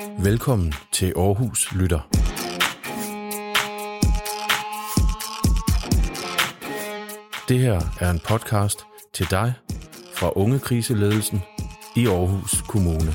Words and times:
Velkommen 0.00 0.74
til 0.92 1.12
Aarhus 1.16 1.72
Lytter. 1.72 2.08
Det 7.48 7.58
her 7.58 7.80
er 8.00 8.10
en 8.10 8.20
podcast 8.28 8.86
til 9.12 9.30
dig 9.30 9.54
fra 10.14 10.32
Unge 10.36 10.58
Kriseledelsen 10.58 11.42
i 11.96 12.06
Aarhus 12.06 12.62
Kommune. 12.68 13.12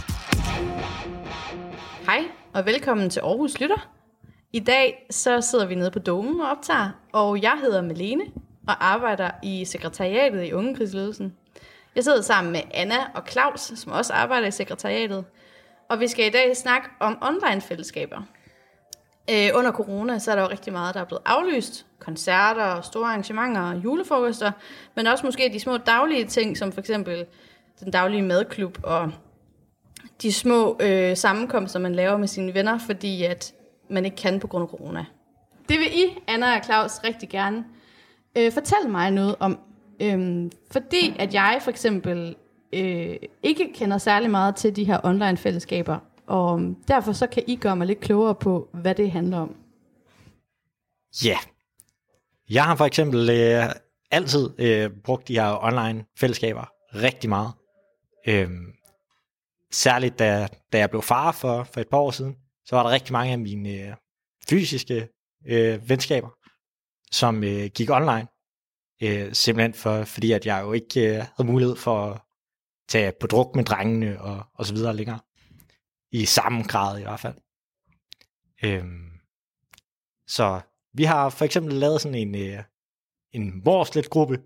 Hej 2.06 2.24
og 2.54 2.66
velkommen 2.66 3.10
til 3.10 3.20
Aarhus 3.20 3.60
Lytter. 3.60 3.90
I 4.54 4.60
dag 4.60 5.08
så 5.10 5.42
sidder 5.42 5.66
vi 5.66 5.76
nede 5.76 5.92
på 5.92 6.00
domen 6.00 6.42
og 6.42 6.50
optager, 6.50 6.90
og 7.14 7.42
jeg 7.42 7.58
hedder 7.62 7.82
Malene 7.82 8.24
og 8.68 8.88
arbejder 8.88 9.32
i 9.44 9.66
sekretariatet 9.66 10.46
i 10.46 10.54
Ungekrigsledelsen. 10.54 11.34
Jeg 11.96 12.04
sidder 12.04 12.22
sammen 12.22 12.52
med 12.52 12.62
Anna 12.72 12.98
og 13.14 13.24
Claus, 13.30 13.62
som 13.76 13.92
også 13.92 14.14
arbejder 14.14 14.48
i 14.48 14.52
sekretariatet, 14.52 15.26
og 15.90 16.00
vi 16.00 16.08
skal 16.08 16.26
i 16.26 16.30
dag 16.30 16.58
snakke 16.58 16.90
om 17.00 17.18
online-fællesskaber. 17.22 18.22
Øh, 19.30 19.50
under 19.54 19.72
corona 19.72 20.20
så 20.20 20.32
er 20.32 20.36
der 20.36 20.42
jo 20.42 20.50
rigtig 20.50 20.74
meget, 20.74 20.96
der 20.96 21.02
er 21.02 21.06
blevet 21.06 21.24
aflyst. 21.26 21.86
Koncerter, 22.00 22.82
store 22.82 23.08
arrangementer, 23.08 23.74
julefrokoster, 23.74 24.52
men 24.96 25.08
også 25.08 25.26
måske 25.26 25.50
de 25.54 25.60
små 25.60 25.78
daglige 25.78 26.26
ting, 26.26 26.58
som 26.58 26.72
for 26.72 26.80
eksempel 26.80 27.26
den 27.80 27.92
daglige 27.92 28.22
madklub 28.22 28.78
og 28.84 29.12
de 30.22 30.34
små 30.34 30.78
øh, 30.80 31.18
sammenkomster, 31.18 31.80
man 31.80 31.96
laver 31.96 32.18
med 32.18 32.28
sine 32.28 32.54
venner, 32.54 32.78
fordi 32.78 33.24
at 33.24 33.54
man 33.90 34.06
ikke 34.06 34.18
kan 34.18 34.40
på 34.40 34.48
grund 34.48 34.64
af 34.64 34.70
corona. 34.70 35.06
Det 35.70 35.80
vil 35.80 35.88
I, 35.94 36.18
Anna 36.28 36.58
og 36.58 36.64
Claus, 36.64 37.04
rigtig 37.04 37.30
gerne 37.30 37.66
øh, 38.38 38.52
fortælle 38.52 38.90
mig 38.90 39.12
noget 39.12 39.36
om. 39.40 39.60
Øhm, 40.02 40.52
fordi 40.72 41.16
at 41.20 41.34
jeg 41.34 41.60
for 41.62 41.72
eksempel 41.72 42.36
øh, 42.74 43.16
ikke 43.44 43.74
kender 43.76 43.98
særlig 43.98 44.32
meget 44.32 44.56
til 44.56 44.76
de 44.76 44.84
her 44.84 45.00
online-fællesskaber, 45.04 46.00
og 46.28 46.76
derfor 46.88 47.12
så 47.12 47.28
kan 47.28 47.44
I 47.48 47.56
gøre 47.56 47.76
mig 47.76 47.88
lidt 47.88 48.00
klogere 48.00 48.36
på, 48.36 48.70
hvad 48.74 48.96
det 48.96 49.12
handler 49.12 49.38
om. 49.38 49.56
Ja. 51.24 51.30
Yeah. 51.30 51.40
Jeg 52.50 52.64
har 52.64 52.76
for 52.76 52.86
eksempel 52.86 53.30
øh, 53.30 53.64
altid 54.12 54.50
øh, 54.58 54.90
brugt 55.04 55.28
de 55.28 55.40
her 55.40 55.64
online 55.64 56.06
fællesskaber 56.20 56.72
rigtig 56.96 57.30
meget. 57.30 57.52
Øh, 58.28 58.50
særligt 59.72 60.20
da, 60.20 60.48
da 60.74 60.78
jeg 60.78 60.90
blev 60.90 61.02
far 61.02 61.32
for, 61.32 61.64
for 61.64 61.82
et 61.82 61.88
par 61.88 61.98
år 61.98 62.12
siden, 62.12 62.36
så 62.66 62.76
var 62.76 62.84
der 62.84 62.90
rigtig 62.90 63.14
mange 63.14 63.32
af 63.32 63.40
mine 63.40 63.70
øh, 63.70 63.94
fysiske 64.50 65.08
øh, 65.48 65.90
venskaber, 65.90 66.30
som 67.12 67.44
øh, 67.44 67.66
gik 67.76 67.90
online. 67.90 68.28
Øh, 69.04 69.34
simpelthen 69.34 69.74
for, 69.74 70.04
fordi 70.04 70.32
at 70.32 70.46
jeg 70.46 70.62
jo 70.64 70.74
ikke 70.74 71.10
øh, 71.10 71.16
havde 71.16 71.52
mulighed 71.52 71.76
for 71.76 72.06
at 72.06 72.22
tage 72.90 73.14
på 73.20 73.28
druk 73.28 73.56
med 73.56 73.64
drengene 73.64 74.22
og, 74.22 74.44
og 74.54 74.66
så 74.66 74.74
videre 74.74 74.96
længere. 74.96 75.20
I 76.12 76.26
samme 76.26 76.64
grad 76.64 77.00
i 77.00 77.02
hvert 77.02 77.20
fald. 77.20 77.36
Øhm, 78.64 79.10
så 80.28 80.62
vi 80.94 81.04
har 81.04 81.30
for 81.30 81.46
eksempel 81.46 81.74
lavet 81.74 82.02
sådan 82.02 82.16
en, 82.16 82.36
øh, 82.36 82.64
en 83.32 83.62
morslet-gruppe 83.66 84.42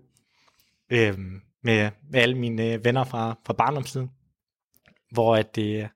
øh, 0.90 1.18
med, 1.62 1.90
med 2.10 2.20
alle 2.20 2.38
mine 2.38 2.72
øh, 2.72 2.84
venner 2.84 3.04
fra, 3.04 3.38
fra 3.46 3.52
barndomstiden, 3.52 4.10
hvor 5.10 5.36
at, 5.36 5.58
øh, 5.58 5.88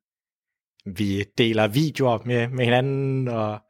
vi 0.86 1.24
deler 1.38 1.68
videoer 1.68 2.18
med, 2.24 2.48
med 2.48 2.64
hinanden, 2.64 3.28
og 3.28 3.60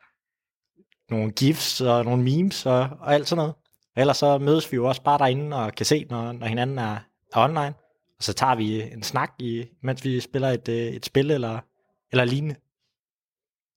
nogle 1.10 1.32
gifs 1.32 1.80
og 1.80 2.04
nogle 2.04 2.22
memes 2.22 2.66
og, 2.66 2.78
og 2.78 3.14
alt 3.14 3.28
sådan 3.28 3.36
noget. 3.36 3.54
Og 3.96 4.00
ellers 4.00 4.16
så 4.16 4.38
mødes 4.38 4.72
vi 4.72 4.76
jo 4.76 4.88
også 4.88 5.02
bare 5.02 5.18
derinde 5.18 5.56
og 5.56 5.72
kan 5.72 5.86
se, 5.86 6.06
når, 6.10 6.32
når 6.32 6.46
hinanden 6.46 6.78
er, 6.78 6.98
er 7.34 7.44
online. 7.44 7.74
Og 8.18 8.24
så 8.24 8.32
tager 8.32 8.54
vi 8.54 8.82
en 8.82 9.02
snak, 9.02 9.32
i, 9.38 9.64
mens 9.82 10.04
vi 10.04 10.20
spiller 10.20 10.48
et, 10.48 10.68
øh, 10.68 10.76
et 10.76 11.06
spil 11.06 11.30
eller, 11.30 11.58
eller 12.12 12.24
lignende. 12.24 12.56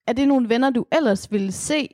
Er 0.07 0.13
det 0.13 0.27
nogle 0.27 0.49
venner, 0.49 0.69
du 0.69 0.85
ellers 0.91 1.31
ville 1.31 1.51
se, 1.51 1.89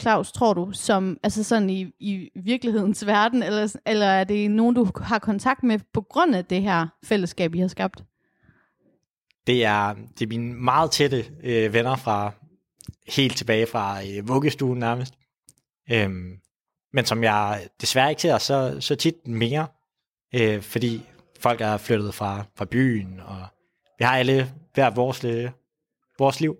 Claus, 0.00 0.32
tror 0.32 0.54
du, 0.54 0.70
som 0.72 1.18
altså 1.22 1.44
sådan 1.44 1.70
i, 1.70 1.92
i 1.98 2.30
virkelighedens 2.34 3.06
verden, 3.06 3.42
eller, 3.42 3.76
eller 3.86 4.06
er 4.06 4.24
det 4.24 4.50
nogen, 4.50 4.74
du 4.74 4.90
har 4.96 5.18
kontakt 5.18 5.62
med 5.62 5.78
på 5.92 6.00
grund 6.00 6.34
af 6.34 6.44
det 6.44 6.62
her 6.62 6.86
fællesskab, 7.04 7.54
I 7.54 7.58
har 7.58 7.68
skabt? 7.68 8.04
Det 9.46 9.64
er, 9.64 9.94
det 10.18 10.22
er 10.22 10.28
mine 10.28 10.54
meget 10.54 10.90
tætte 10.90 11.24
øh, 11.42 11.72
venner 11.72 11.96
fra 11.96 12.32
helt 13.08 13.36
tilbage 13.36 13.66
fra 13.66 14.02
øh, 14.02 14.28
vuggestuen 14.28 14.78
nærmest. 14.78 15.14
Øhm, 15.92 16.40
men 16.92 17.04
som 17.04 17.24
jeg 17.24 17.68
desværre 17.80 18.10
ikke 18.10 18.22
ser 18.22 18.38
så, 18.38 18.76
så 18.80 18.96
tit 18.96 19.26
mere, 19.26 19.66
øh, 20.34 20.62
fordi 20.62 21.02
folk 21.40 21.60
er 21.60 21.76
flyttet 21.76 22.14
fra, 22.14 22.44
fra 22.54 22.64
byen, 22.64 23.20
og 23.20 23.46
vi 23.98 24.04
har 24.04 24.16
alle 24.16 24.52
hver 24.74 24.90
vores, 24.90 25.24
øh, 25.24 25.50
vores 26.18 26.40
liv. 26.40 26.56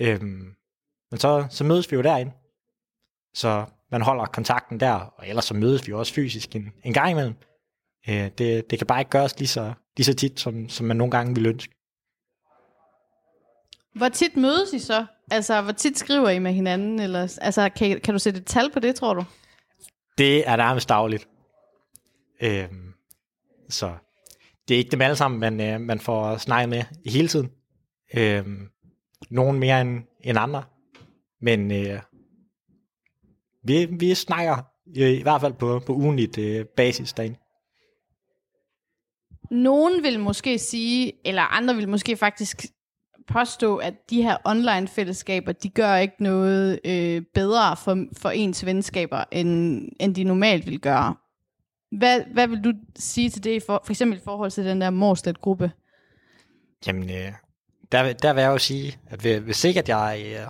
Øhm, 0.00 0.54
men 1.10 1.20
så, 1.20 1.46
så 1.50 1.64
mødes 1.64 1.90
vi 1.90 1.96
jo 1.96 2.02
derinde. 2.02 2.32
Så 3.34 3.64
man 3.90 4.02
holder 4.02 4.24
kontakten 4.24 4.80
der, 4.80 4.94
og 4.94 5.28
ellers 5.28 5.44
så 5.44 5.54
mødes 5.54 5.86
vi 5.88 5.92
også 5.92 6.14
fysisk 6.14 6.56
en, 6.56 6.72
en 6.84 6.92
gang 6.92 7.10
imellem. 7.10 7.34
Øh, 8.08 8.30
det, 8.38 8.70
det 8.70 8.78
kan 8.78 8.86
bare 8.86 9.00
ikke 9.00 9.10
gøres 9.10 9.38
lige 9.38 9.48
så, 9.48 9.72
lige 9.96 10.04
så 10.04 10.14
tit, 10.14 10.40
som, 10.40 10.68
som 10.68 10.86
man 10.86 10.96
nogle 10.96 11.10
gange 11.10 11.34
vil 11.34 11.46
ønske. 11.46 11.74
Hvor 13.94 14.08
tit 14.08 14.36
mødes 14.36 14.72
I 14.72 14.78
så? 14.78 15.06
Altså, 15.30 15.60
hvor 15.60 15.72
tit 15.72 15.98
skriver 15.98 16.28
I 16.28 16.38
med 16.38 16.52
hinanden? 16.52 17.00
Eller, 17.00 17.38
altså, 17.42 17.68
kan, 17.68 18.00
kan 18.00 18.14
du 18.14 18.18
sætte 18.18 18.40
et 18.40 18.46
tal 18.46 18.70
på 18.72 18.80
det, 18.80 18.94
tror 18.94 19.14
du? 19.14 19.24
Det 20.18 20.48
er 20.48 20.56
nærmest 20.56 20.88
dagligt. 20.88 21.28
Øhm, 22.40 22.87
så 23.68 23.94
det 24.68 24.74
er 24.74 24.78
ikke 24.78 24.90
dem 24.90 25.00
alle 25.00 25.16
sammen, 25.16 25.40
man, 25.40 25.60
øh, 25.60 25.80
man 25.80 26.00
får 26.00 26.36
snakket 26.36 26.68
med 26.68 26.82
hele 27.06 27.28
tiden. 27.28 27.50
Øhm, 28.14 28.68
nogen 29.30 29.58
mere 29.58 29.80
end, 29.80 30.02
end 30.20 30.38
andre. 30.38 30.64
Men 31.40 31.72
øh, 31.72 32.00
vi, 33.62 33.84
vi 33.84 34.14
snakker 34.14 34.56
i, 34.86 35.02
øh, 35.02 35.10
i 35.10 35.22
hvert 35.22 35.40
fald 35.40 35.52
på, 35.52 35.82
på 35.86 35.92
ugenligt 35.92 36.38
øh, 36.38 36.66
basis 36.76 37.12
derinde. 37.12 37.38
Nogen 39.50 40.02
vil 40.02 40.20
måske 40.20 40.58
sige, 40.58 41.12
eller 41.24 41.42
andre 41.42 41.74
vil 41.74 41.88
måske 41.88 42.16
faktisk 42.16 42.66
påstå, 43.28 43.76
at 43.76 44.10
de 44.10 44.22
her 44.22 44.36
online-fællesskaber, 44.44 45.52
de 45.52 45.68
gør 45.68 45.96
ikke 45.96 46.22
noget 46.22 46.80
øh, 46.84 47.22
bedre 47.34 47.76
for, 47.76 48.06
for 48.16 48.30
ens 48.30 48.66
venskaber, 48.66 49.24
end, 49.32 49.82
end 50.00 50.14
de 50.14 50.24
normalt 50.24 50.66
vil 50.66 50.80
gøre. 50.80 51.14
Hvad, 51.90 52.20
hvad 52.32 52.48
vil 52.48 52.64
du 52.64 52.72
sige 52.96 53.30
til 53.30 53.44
det, 53.44 53.62
for, 53.62 53.82
for 53.84 53.92
eksempel 53.92 54.18
i 54.18 54.22
forhold 54.24 54.50
til 54.50 54.64
den 54.64 54.80
der 54.80 54.90
Morslet-gruppe? 54.90 55.72
Jamen, 56.86 57.10
øh, 57.10 57.32
der, 57.92 58.12
der 58.12 58.32
vil 58.32 58.40
jeg 58.40 58.50
jo 58.50 58.58
sige, 58.58 58.98
at 59.06 59.20
hvis 59.40 59.64
ikke 59.64 59.80
at 59.80 59.88
jeg 59.88 60.22
øh, 60.26 60.46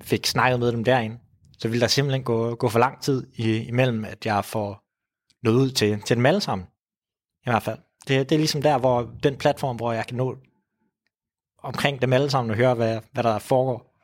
fik 0.00 0.26
snakket 0.26 0.60
med 0.60 0.72
dem 0.72 0.84
derinde, 0.84 1.18
så 1.58 1.68
ville 1.68 1.80
der 1.80 1.86
simpelthen 1.86 2.24
gå, 2.24 2.54
gå 2.54 2.68
for 2.68 2.78
lang 2.78 3.02
tid 3.02 3.26
i, 3.34 3.56
imellem, 3.56 4.04
at 4.04 4.26
jeg 4.26 4.44
får 4.44 4.82
noget 5.42 5.58
ud 5.58 5.70
til, 5.70 6.02
til 6.02 6.16
dem 6.16 6.26
alle 6.26 6.40
sammen. 6.40 6.66
I 7.46 7.50
hvert 7.50 7.62
fald. 7.62 7.78
Det, 8.08 8.28
det 8.28 8.34
er 8.34 8.38
ligesom 8.38 8.62
der, 8.62 8.78
hvor 8.78 9.10
den 9.22 9.36
platform, 9.36 9.76
hvor 9.76 9.92
jeg 9.92 10.06
kan 10.06 10.16
nå 10.16 10.36
omkring 11.62 12.02
dem 12.02 12.12
alle 12.12 12.30
sammen 12.30 12.50
og 12.50 12.56
høre, 12.56 12.74
hvad, 12.74 13.00
hvad 13.12 13.22
der 13.22 13.38
foregår. 13.38 13.94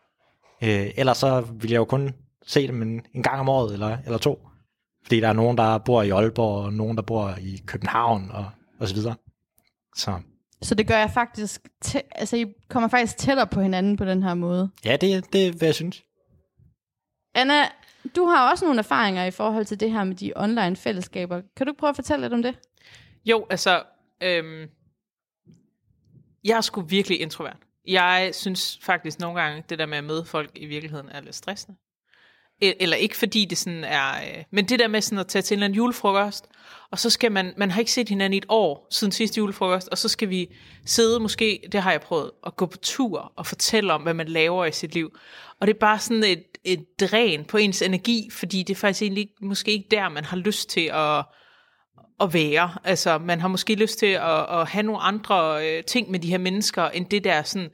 Øh, 0.62 0.90
ellers 0.96 1.18
så 1.18 1.40
vil 1.40 1.70
jeg 1.70 1.78
jo 1.78 1.84
kun 1.84 2.14
se 2.46 2.66
dem 2.66 2.82
en, 2.82 3.06
en 3.14 3.22
gang 3.22 3.40
om 3.40 3.48
året 3.48 3.72
eller, 3.72 3.98
eller 4.04 4.18
to. 4.18 4.48
Fordi 5.04 5.20
der 5.20 5.28
er 5.28 5.32
nogen, 5.32 5.58
der 5.58 5.78
bor 5.78 6.02
i 6.02 6.10
Aalborg, 6.10 6.64
og 6.64 6.72
nogen, 6.72 6.96
der 6.96 7.02
bor 7.02 7.34
i 7.40 7.62
København 7.66 8.30
og, 8.30 8.50
og 8.80 8.88
så 8.88 8.94
videre. 8.94 9.14
Så. 9.96 10.20
så 10.62 10.74
det 10.74 10.86
gør 10.86 10.98
jeg 10.98 11.10
faktisk, 11.10 11.68
tæ- 11.84 12.08
altså 12.10 12.36
I 12.36 12.46
kommer 12.68 12.88
faktisk 12.88 13.16
tættere 13.18 13.46
på 13.46 13.60
hinanden 13.60 13.96
på 13.96 14.04
den 14.04 14.22
her 14.22 14.34
måde? 14.34 14.70
Ja, 14.84 14.96
det, 14.96 15.32
det 15.32 15.46
er, 15.46 15.52
hvad 15.52 15.68
jeg 15.68 15.74
synes. 15.74 16.02
Anna, 17.34 17.54
du 18.16 18.26
har 18.26 18.50
også 18.50 18.64
nogle 18.64 18.78
erfaringer 18.78 19.24
i 19.24 19.30
forhold 19.30 19.64
til 19.64 19.80
det 19.80 19.90
her 19.90 20.04
med 20.04 20.14
de 20.14 20.32
online 20.36 20.76
fællesskaber. 20.76 21.42
Kan 21.56 21.66
du 21.66 21.72
prøve 21.78 21.90
at 21.90 21.96
fortælle 21.96 22.24
lidt 22.24 22.32
om 22.32 22.42
det? 22.42 22.58
Jo, 23.24 23.46
altså, 23.50 23.82
øhm, 24.22 24.68
jeg 26.44 26.56
er 26.56 26.60
sgu 26.60 26.80
virkelig 26.80 27.20
introvert. 27.20 27.56
Jeg 27.86 28.30
synes 28.32 28.78
faktisk 28.82 29.20
nogle 29.20 29.40
gange, 29.40 29.64
det 29.68 29.78
der 29.78 29.86
med 29.86 29.98
at 29.98 30.04
møde 30.04 30.24
folk 30.24 30.50
i 30.54 30.66
virkeligheden 30.66 31.08
er 31.08 31.20
lidt 31.20 31.34
stressende. 31.34 31.76
E-, 32.62 32.82
eller 32.82 32.96
ikke 32.96 33.16
fordi 33.16 33.44
det 33.44 33.58
sådan 33.58 33.84
er, 33.84 34.12
øh, 34.12 34.44
men 34.50 34.64
det 34.64 34.78
der 34.78 34.88
med 34.88 35.00
sådan 35.00 35.18
at 35.18 35.26
tage 35.26 35.42
til 35.42 35.54
en 35.54 35.58
eller 35.58 35.64
anden 35.64 35.76
julefrokost, 35.76 36.46
og 36.90 36.98
så 36.98 37.10
skal 37.10 37.32
man, 37.32 37.54
man 37.56 37.70
har 37.70 37.78
ikke 37.80 37.92
set 37.92 38.08
hinanden 38.08 38.34
i 38.34 38.36
et 38.36 38.46
år 38.48 38.86
siden 38.90 39.12
sidste 39.12 39.38
julefrokost, 39.38 39.88
og 39.88 39.98
så 39.98 40.08
skal 40.08 40.28
vi 40.28 40.54
sidde 40.86 41.20
måske, 41.20 41.60
det 41.72 41.82
har 41.82 41.90
jeg 41.90 42.00
prøvet, 42.00 42.30
at 42.46 42.56
gå 42.56 42.66
på 42.66 42.76
tur 42.76 43.32
og 43.36 43.46
fortælle 43.46 43.92
om, 43.92 44.02
hvad 44.02 44.14
man 44.14 44.28
laver 44.28 44.64
i 44.64 44.72
sit 44.72 44.94
liv. 44.94 45.18
Og 45.60 45.66
det 45.66 45.74
er 45.74 45.78
bare 45.78 45.98
sådan 45.98 46.24
et, 46.24 46.44
et 46.64 46.84
dræn 47.00 47.44
på 47.44 47.56
ens 47.56 47.82
energi, 47.82 48.28
fordi 48.32 48.62
det 48.62 48.74
er 48.74 48.78
faktisk 48.78 49.02
egentlig 49.02 49.28
måske 49.42 49.72
ikke 49.72 49.88
der, 49.90 50.08
man 50.08 50.24
har 50.24 50.36
lyst 50.36 50.70
til 50.70 50.90
at, 50.94 51.24
at 52.20 52.34
være. 52.34 52.70
Altså, 52.84 53.18
man 53.18 53.40
har 53.40 53.48
måske 53.48 53.74
lyst 53.74 53.98
til 53.98 54.06
at, 54.06 54.60
at 54.60 54.68
have 54.68 54.82
nogle 54.82 55.00
andre 55.00 55.68
øh, 55.68 55.84
ting 55.84 56.10
med 56.10 56.20
de 56.20 56.30
her 56.30 56.38
mennesker, 56.38 56.88
end 56.88 57.06
det 57.06 57.24
der 57.24 57.42
sådan, 57.42 57.70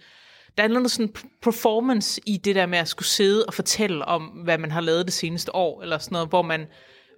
der 0.59 0.65
er 0.65 0.69
noget 0.69 0.91
sådan 0.91 1.15
performance 1.43 2.21
i 2.27 2.37
det 2.37 2.55
der 2.55 2.67
med 2.67 2.79
at 2.79 2.89
skulle 2.89 3.09
sidde 3.09 3.47
og 3.47 3.55
fortælle 3.55 4.05
om, 4.05 4.23
hvad 4.23 4.59
man 4.59 4.71
har 4.71 4.81
lavet 4.81 5.07
det 5.07 5.13
seneste 5.13 5.55
år, 5.55 5.83
eller 5.83 5.99
sådan 5.99 6.15
noget, 6.15 6.29
hvor 6.29 6.43
man, 6.43 6.67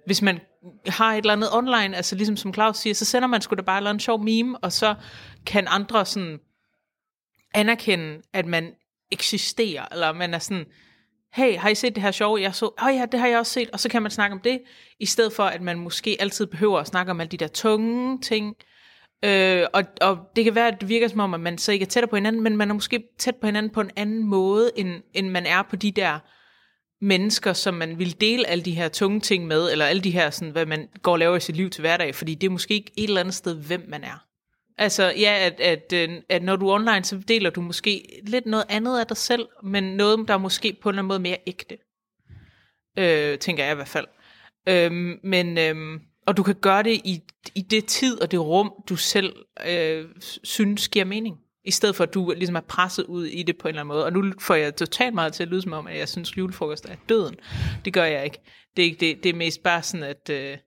hvis 0.05 0.21
man 0.21 0.39
har 0.87 1.13
et 1.13 1.17
eller 1.17 1.33
andet 1.33 1.49
online, 1.53 1.95
altså 1.95 2.15
ligesom 2.15 2.37
som 2.37 2.53
Claus 2.53 2.77
siger, 2.77 2.93
så 2.93 3.05
sender 3.05 3.27
man 3.27 3.41
sgu 3.41 3.55
da 3.55 3.61
bare 3.61 3.77
en 3.77 3.87
eller 3.87 3.99
sjov 3.99 4.23
meme, 4.23 4.57
og 4.57 4.71
så 4.71 4.95
kan 5.45 5.67
andre 5.67 6.05
sådan 6.05 6.39
anerkende, 7.53 8.21
at 8.33 8.45
man 8.45 8.71
eksisterer, 9.11 9.85
eller 9.91 10.13
man 10.13 10.33
er 10.33 10.39
sådan, 10.39 10.65
hey, 11.33 11.57
har 11.57 11.69
I 11.69 11.75
set 11.75 11.95
det 11.95 12.03
her 12.03 12.11
sjove? 12.11 12.41
Jeg 12.41 12.55
så, 12.55 12.65
åh 12.65 12.87
oh 12.87 12.95
ja, 12.95 13.05
det 13.11 13.19
har 13.19 13.27
jeg 13.27 13.39
også 13.39 13.51
set, 13.51 13.69
og 13.69 13.79
så 13.79 13.89
kan 13.89 14.01
man 14.01 14.11
snakke 14.11 14.33
om 14.33 14.39
det, 14.39 14.61
i 14.99 15.05
stedet 15.05 15.33
for, 15.33 15.43
at 15.43 15.61
man 15.61 15.79
måske 15.79 16.17
altid 16.19 16.45
behøver 16.45 16.79
at 16.79 16.87
snakke 16.87 17.11
om 17.11 17.19
alle 17.19 17.31
de 17.31 17.37
der 17.37 17.47
tunge 17.47 18.21
ting, 18.21 18.55
Øh, 19.23 19.67
og, 19.73 19.83
og 20.01 20.17
det 20.35 20.43
kan 20.43 20.55
være, 20.55 20.67
at 20.67 20.81
det 20.81 20.89
virker 20.89 21.07
som 21.07 21.19
om, 21.19 21.33
at 21.33 21.39
man 21.39 21.57
så 21.57 21.71
ikke 21.71 21.83
er 21.83 21.87
tættere 21.87 22.09
på 22.09 22.15
hinanden, 22.15 22.43
men 22.43 22.57
man 22.57 22.69
er 22.69 22.73
måske 22.73 23.03
tæt 23.17 23.35
på 23.35 23.45
hinanden 23.45 23.71
på 23.71 23.81
en 23.81 23.91
anden 23.95 24.23
måde, 24.23 24.71
end, 24.75 25.03
end 25.13 25.29
man 25.29 25.45
er 25.45 25.61
på 25.61 25.75
de 25.75 25.91
der 25.91 26.19
mennesker, 27.05 27.53
som 27.53 27.73
man 27.73 27.99
vil 27.99 28.21
dele 28.21 28.47
alle 28.47 28.63
de 28.63 28.71
her 28.71 28.89
tunge 28.89 29.19
ting 29.19 29.47
med, 29.47 29.71
eller 29.71 29.85
alle 29.85 30.01
de 30.01 30.11
her, 30.11 30.29
sådan, 30.29 30.51
hvad 30.51 30.65
man 30.65 30.89
går 31.01 31.11
og 31.11 31.19
laver 31.19 31.35
i 31.35 31.39
sit 31.39 31.55
liv 31.55 31.69
til 31.69 31.81
hverdag, 31.81 32.15
fordi 32.15 32.35
det 32.35 32.47
er 32.47 32.51
måske 32.51 32.73
ikke 32.73 32.91
et 32.97 33.03
eller 33.03 33.19
andet 33.21 33.35
sted, 33.35 33.55
hvem 33.55 33.85
man 33.87 34.03
er. 34.03 34.25
Altså 34.77 35.13
ja, 35.17 35.37
at, 35.39 35.59
at, 35.59 35.93
øh, 35.93 36.09
at 36.29 36.43
når 36.43 36.55
du 36.55 36.67
er 36.67 36.73
online, 36.73 37.03
så 37.03 37.17
deler 37.17 37.49
du 37.49 37.61
måske 37.61 38.21
lidt 38.27 38.45
noget 38.45 38.65
andet 38.69 38.99
af 38.99 39.07
dig 39.07 39.17
selv, 39.17 39.47
men 39.63 39.83
noget, 39.83 40.27
der 40.27 40.33
er 40.33 40.37
måske 40.37 40.77
på 40.81 40.89
en 40.89 40.93
eller 40.93 41.01
anden 41.01 41.07
måde 41.07 41.19
mere 41.19 41.37
ægte. 41.47 41.77
Øh, 42.97 43.39
tænker 43.39 43.63
jeg 43.63 43.71
i 43.71 43.75
hvert 43.75 43.87
fald. 43.87 44.07
Øh, 44.69 44.91
men, 45.23 45.57
øh, 45.57 45.99
og 46.25 46.37
du 46.37 46.43
kan 46.43 46.55
gøre 46.55 46.83
det 46.83 47.01
i, 47.03 47.21
i 47.55 47.61
det 47.61 47.85
tid 47.85 48.21
og 48.21 48.31
det 48.31 48.39
rum, 48.39 48.73
du 48.89 48.95
selv 48.95 49.35
øh, 49.67 50.05
synes 50.43 50.89
giver 50.89 51.05
mening. 51.05 51.37
I 51.65 51.71
stedet 51.71 51.95
for, 51.95 52.03
at 52.03 52.13
du 52.13 52.33
ligesom 52.37 52.55
er 52.55 52.61
presset 52.61 53.05
ud 53.05 53.25
i 53.25 53.43
det 53.43 53.57
på 53.57 53.67
en 53.67 53.69
eller 53.69 53.81
anden 53.81 53.95
måde. 53.95 54.05
Og 54.05 54.13
nu 54.13 54.33
får 54.39 54.55
jeg 54.55 54.75
totalt 54.75 55.13
meget 55.13 55.33
til 55.33 55.43
at 55.43 55.49
lyde 55.49 55.61
som 55.61 55.73
om, 55.73 55.87
at 55.87 55.97
jeg 55.97 56.09
synes, 56.09 56.37
julefrokost 56.37 56.85
er 56.85 56.95
døden. 57.09 57.35
Det 57.85 57.93
gør 57.93 58.03
jeg 58.03 58.23
ikke. 58.25 58.41
Det 58.75 58.81
er, 58.81 58.85
ikke 58.85 58.99
det, 58.99 59.23
det 59.23 59.29
er 59.29 59.33
mest 59.33 59.63
bare 59.63 59.83
sådan, 59.83 60.03
at, 60.03 60.29
øh, 60.29 60.57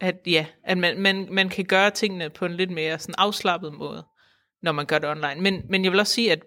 at, 0.00 0.14
ja, 0.26 0.46
at 0.64 0.78
man, 0.78 1.00
man, 1.00 1.28
man 1.30 1.48
kan 1.48 1.64
gøre 1.64 1.90
tingene 1.90 2.30
på 2.30 2.46
en 2.46 2.54
lidt 2.54 2.70
mere 2.70 2.98
sådan 2.98 3.14
afslappet 3.18 3.74
måde, 3.74 4.04
når 4.62 4.72
man 4.72 4.86
gør 4.86 4.98
det 4.98 5.08
online. 5.08 5.40
Men, 5.40 5.62
men 5.68 5.84
jeg 5.84 5.92
vil 5.92 6.00
også 6.00 6.12
sige, 6.12 6.32
at 6.32 6.42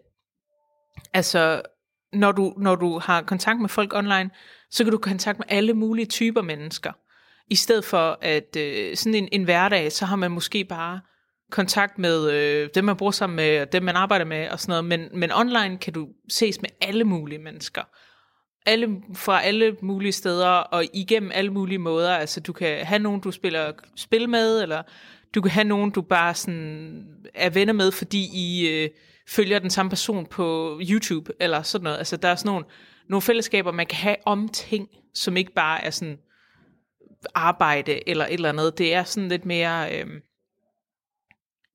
altså, 1.14 1.62
når 2.14 2.32
du, 2.32 2.54
når 2.58 2.76
du 2.76 3.00
har 3.00 3.22
kontakt 3.22 3.60
med 3.60 3.70
folk 3.70 3.94
online, 3.94 4.30
så 4.72 4.84
kan 4.84 4.92
du 4.92 4.98
kontakt 4.98 5.40
med 5.40 5.46
alle 5.50 5.74
mulige 5.74 6.06
typer 6.06 6.42
mennesker. 6.42 6.92
I 7.50 7.56
stedet 7.56 7.86
for 7.86 8.18
at 8.22 8.56
øh, 8.58 8.96
sådan 8.96 9.16
en, 9.16 9.30
en 9.32 9.44
hverdag, 9.44 9.92
så 9.92 10.06
har 10.06 10.16
man 10.16 10.32
måske 10.32 10.66
bare 10.66 11.00
kontakt 11.52 11.98
med 11.98 12.32
øh, 12.32 12.70
dem, 12.76 12.84
man 12.84 12.96
bor 12.96 13.12
sammen 13.12 13.36
med, 13.36 13.62
og 13.62 13.72
dem, 13.72 13.84
man 13.84 13.96
arbejder 13.96 14.26
med, 14.26 14.50
og 14.50 14.60
sådan 14.60 14.72
noget. 14.72 14.86
Men, 14.86 15.20
men 15.20 15.32
online 15.32 15.78
kan 15.78 15.94
du 15.94 16.08
ses 16.30 16.62
med 16.62 16.70
alle 16.82 17.04
mulige 17.04 17.40
mennesker. 17.40 17.82
Alle, 18.66 18.88
fra 19.16 19.42
alle 19.42 19.76
mulige 19.82 20.12
steder, 20.12 20.48
og 20.48 20.86
igennem 20.94 21.32
alle 21.34 21.54
mulige 21.54 21.80
måder. 21.80 22.16
Altså, 22.16 22.40
du 22.40 22.54
kan 22.54 22.86
have 22.86 23.00
nogen, 23.00 23.22
du 23.22 23.32
spiller 23.32 23.72
spil 23.96 24.30
med, 24.30 24.62
eller 24.62 24.84
du 25.36 25.42
kan 25.42 25.52
have 25.52 25.64
nogen, 25.64 25.92
du 25.92 26.02
bare 26.02 26.36
sådan 26.36 27.06
er 27.34 27.50
venner 27.50 27.74
med, 27.74 27.92
fordi 27.92 28.28
I 28.34 28.68
øh, 28.70 28.90
følger 29.30 29.60
den 29.60 29.70
samme 29.70 29.90
person 29.90 30.26
på 30.26 30.80
YouTube, 30.90 31.32
eller 31.40 31.62
sådan 31.62 31.84
noget. 31.84 31.98
Altså, 31.98 32.18
der 32.18 32.28
er 32.28 32.36
sådan 32.36 32.50
nogle, 32.50 32.66
nogle 33.10 33.22
fællesskaber, 33.22 33.72
man 33.72 33.86
kan 33.86 33.98
have 33.98 34.16
om 34.26 34.50
ting, 34.50 34.88
som 35.14 35.38
ikke 35.38 35.54
bare 35.54 35.84
er 35.84 35.90
sådan 35.90 36.18
arbejde 37.36 38.10
eller 38.10 38.26
et 38.26 38.34
eller 38.34 38.50
andet. 38.50 38.78
Det 38.78 38.94
er 38.94 39.04
sådan 39.04 39.30
lidt 39.30 39.46
mere, 39.46 40.00
øh, 40.00 40.22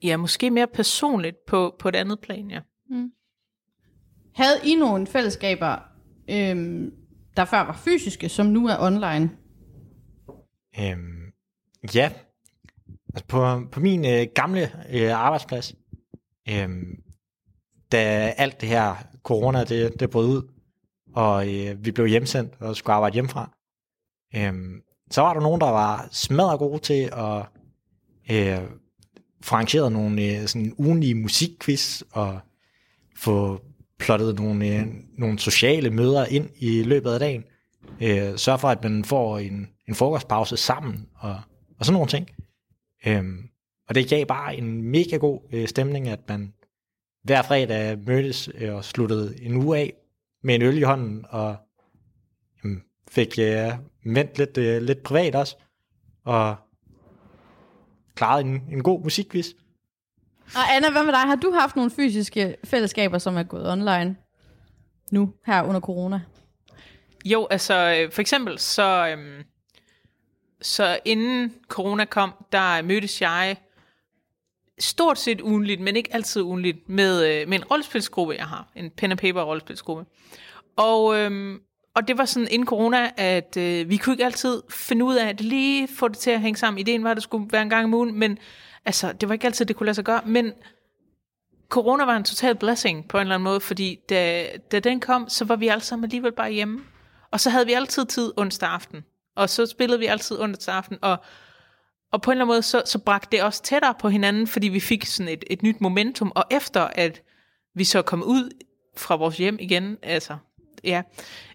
ja, 0.03 0.17
måske 0.17 0.51
mere 0.51 0.67
personligt 0.67 1.37
på, 1.47 1.77
på 1.79 1.89
et 1.89 1.97
andet 1.97 2.21
plan, 2.21 2.51
ja. 2.51 2.61
Mm. 2.91 3.11
Havde 4.35 4.61
I 4.65 4.75
nogle 4.75 5.07
fællesskaber, 5.07 5.77
øh, 6.31 6.87
der 7.37 7.45
før 7.45 7.61
var 7.61 7.81
fysiske, 7.85 8.29
som 8.29 8.47
nu 8.47 8.67
er 8.67 8.77
online? 8.81 9.31
Øhm, 10.81 11.33
ja. 11.95 12.13
Altså 13.15 13.27
på, 13.29 13.69
på 13.73 13.81
min 13.81 14.05
øh, 14.05 14.27
gamle 14.35 14.71
øh, 14.91 15.13
arbejdsplads, 15.13 15.75
øh, 16.49 16.69
da 17.93 18.35
alt 18.37 18.61
det 18.61 18.69
her 18.69 18.95
corona, 19.23 19.65
det, 19.65 20.01
det 20.01 20.11
brød 20.11 20.29
ud, 20.29 20.51
og 21.15 21.55
øh, 21.55 21.85
vi 21.85 21.91
blev 21.91 22.07
hjemsendt 22.07 22.55
og 22.61 22.77
skulle 22.77 22.95
arbejde 22.95 23.15
hjemmefra, 23.15 23.57
øh, 24.37 24.53
så 25.15 25.21
var 25.21 25.35
der 25.35 25.41
nogen, 25.41 25.61
der 25.61 25.71
var 25.71 26.09
smadret 26.11 26.59
gode 26.59 26.79
til 26.79 27.11
at 27.13 27.47
øh, 28.31 28.69
få 29.43 29.55
arrangeret 29.55 29.93
nogle 29.93 30.23
øh, 30.23 30.47
sådan 30.47 30.75
ugenlige 30.79 31.15
musikquiz 31.15 32.03
og 32.13 32.41
få 33.17 33.61
plottet 33.99 34.39
nogle, 34.39 34.67
øh, 34.69 34.87
nogle 35.19 35.39
sociale 35.39 35.91
møder 35.91 36.27
ind 36.27 36.51
i 36.57 36.83
løbet 36.83 37.11
af 37.11 37.21
dagen. 37.21 37.45
Øh, 38.01 38.37
sørge 38.37 38.59
for, 38.59 38.69
at 38.69 38.83
man 38.83 39.05
får 39.05 39.39
en, 39.39 39.69
en 39.89 39.95
frokostpause 39.95 40.57
sammen 40.57 41.07
og, 41.15 41.41
og 41.79 41.85
sådan 41.87 41.93
nogle 41.93 42.09
ting. 42.09 42.29
Øh, 43.07 43.25
og 43.89 43.95
det 43.95 44.09
gav 44.09 44.27
bare 44.27 44.57
en 44.57 44.83
mega 44.83 45.17
god 45.17 45.41
øh, 45.53 45.69
stemning, 45.69 46.09
at 46.09 46.21
man 46.29 46.53
hver 47.23 47.43
fredag 47.43 47.99
mødtes 48.07 48.51
øh, 48.55 48.75
og 48.75 48.85
sluttede 48.85 49.43
en 49.43 49.57
uge 49.57 49.79
af 49.79 49.93
med 50.43 50.55
en 50.55 50.63
øl 50.63 50.79
i 50.79 50.83
hånden 50.83 51.25
og 51.29 51.57
fik 53.15 53.39
øh, 53.39 53.73
vendt 54.05 54.39
lidt, 54.39 54.59
øh, 54.59 54.83
lidt 54.83 55.03
privat 55.03 55.35
også, 55.35 55.57
og 56.25 56.57
klaret 58.15 58.45
en, 58.45 58.63
en 58.73 58.83
god 58.83 59.03
musikquiz. 59.03 59.47
Og 60.55 60.75
Anna, 60.77 60.91
hvad 60.91 61.05
med 61.05 61.13
dig? 61.13 61.21
Har 61.21 61.37
du 61.37 61.51
haft 61.51 61.77
nogle 61.77 61.91
fysiske 61.91 62.57
fællesskaber, 62.65 63.19
som 63.19 63.37
er 63.37 63.43
gået 63.43 63.73
online 63.73 64.17
nu, 65.13 65.33
her 65.47 65.63
under 65.63 65.81
corona? 65.81 66.21
Jo, 67.25 67.47
altså 67.51 67.75
øh, 67.75 68.13
for 68.13 68.21
eksempel, 68.21 68.59
så, 68.59 69.09
øhm, 69.09 69.43
så 70.63 70.99
inden 71.05 71.55
corona 71.69 72.05
kom, 72.05 72.33
der 72.53 72.83
mødtes 72.83 73.23
jeg 73.23 73.57
stort 74.79 75.19
set 75.19 75.41
ugenligt, 75.41 75.81
men 75.81 75.97
ikke 75.97 76.15
altid 76.15 76.43
ugenligt, 76.43 76.89
med, 76.89 77.27
øh, 77.27 77.49
med 77.49 77.59
en 77.59 77.65
rollespilsgruppe, 77.65 78.35
jeg 78.35 78.47
har. 78.47 78.73
En 78.77 78.91
pen 78.91 79.11
and 79.11 79.19
paper 79.19 79.43
rollespilsgruppe. 79.43 80.05
Og 80.77 81.19
øhm, 81.19 81.61
og 81.95 82.09
det 82.09 82.19
var 82.19 82.25
sådan 82.25 82.49
inden 82.51 82.67
corona, 82.67 83.11
at 83.17 83.57
øh, 83.57 83.91
vi 83.91 83.97
kunne 83.97 84.13
ikke 84.13 84.25
altid 84.25 84.63
finde 84.71 85.05
ud 85.05 85.15
af 85.15 85.29
at 85.29 85.41
lige 85.41 85.89
få 85.89 86.09
det 86.09 86.19
til 86.19 86.31
at 86.31 86.41
hænge 86.41 86.57
sammen. 86.57 86.81
Ideen 86.81 87.05
var, 87.05 87.11
at 87.11 87.17
det 87.17 87.25
skulle 87.25 87.53
være 87.53 87.63
en 87.63 87.71
gang 87.71 87.85
om 87.85 87.95
ugen, 87.95 88.19
men 88.19 88.39
altså, 88.85 89.13
det 89.13 89.29
var 89.29 89.33
ikke 89.33 89.47
altid, 89.47 89.67
det 89.67 89.77
kunne 89.77 89.85
lade 89.85 89.95
sig 89.95 90.05
gøre. 90.05 90.23
Men 90.27 90.53
corona 91.69 92.05
var 92.05 92.17
en 92.17 92.25
total 92.25 92.55
blessing 92.55 93.09
på 93.09 93.17
en 93.17 93.21
eller 93.21 93.35
anden 93.35 93.45
måde, 93.45 93.61
fordi 93.61 93.99
da, 94.09 94.47
da 94.73 94.81
den 94.81 95.01
kom, 95.01 95.29
så 95.29 95.45
var 95.45 95.57
vi 95.57 95.69
alle 95.69 95.85
sammen 95.85 96.05
alligevel 96.05 96.33
bare 96.33 96.51
hjemme. 96.51 96.81
Og 97.31 97.41
så 97.41 97.51
havde 97.51 97.67
vi 97.67 97.73
altid 97.73 98.07
tid 98.07 98.33
onsdag 98.37 98.69
aften. 98.69 99.05
Og 99.37 99.51
så 99.51 99.67
spillede 99.67 99.99
vi 99.99 100.07
altid 100.07 100.41
onsdag 100.41 100.75
aften, 100.75 100.99
og, 101.03 101.17
og 102.13 102.23
på 102.23 102.31
en 102.31 102.33
eller 102.33 102.45
anden 102.45 102.55
måde, 102.55 102.63
så, 102.63 102.83
så 102.87 102.99
bragte 102.99 103.37
det 103.37 103.45
os 103.45 103.61
tættere 103.61 103.95
på 104.01 104.09
hinanden, 104.09 104.47
fordi 104.47 104.69
vi 104.69 104.81
fik 104.81 105.05
sådan 105.05 105.33
et, 105.33 105.45
et 105.51 105.63
nyt 105.63 105.81
momentum. 105.81 106.33
Og 106.35 106.45
efter 106.51 106.81
at 106.81 107.23
vi 107.75 107.85
så 107.85 108.03
kom 108.03 108.23
ud 108.23 108.51
fra 108.97 109.17
vores 109.17 109.37
hjem 109.37 109.57
igen, 109.61 109.99
altså 110.03 110.37
ja, 110.85 111.03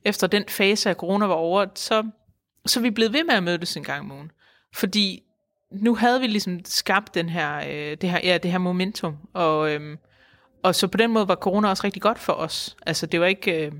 efter 0.06 0.28
den 0.28 0.44
fase 0.48 0.90
af 0.90 0.96
corona 0.96 1.26
var 1.26 1.36
over, 1.36 1.66
så, 1.76 2.04
så 2.66 2.80
vi 2.80 2.90
blevet 2.90 3.14
ved 3.14 3.24
med 3.24 3.34
at 3.34 3.44
mødes 3.44 3.78
en 3.78 3.84
gang 3.84 4.00
om 4.02 4.12
ugen. 4.12 4.32
Fordi 4.74 5.24
nu 5.72 5.96
havde 5.96 6.22
vi 6.22 6.28
ligesom 6.28 6.60
skabt 6.66 7.14
den 7.14 7.30
her, 7.30 7.58
øh, 7.58 7.98
det, 8.02 8.10
her, 8.10 8.20
ja, 8.24 8.38
det 8.38 8.52
her 8.52 8.58
momentum, 8.58 9.18
og, 9.34 9.72
øh, 9.74 9.98
og 10.64 10.76
så 10.76 10.88
på 10.88 10.98
den 10.98 11.12
måde 11.12 11.28
var 11.28 11.36
corona 11.36 11.70
også 11.70 11.84
rigtig 11.84 12.02
godt 12.02 12.20
for 12.20 12.34
os. 12.34 12.78
Altså 12.86 13.06
det 13.06 13.20
var 13.20 13.26
ikke... 13.26 13.66
Øh, 13.66 13.72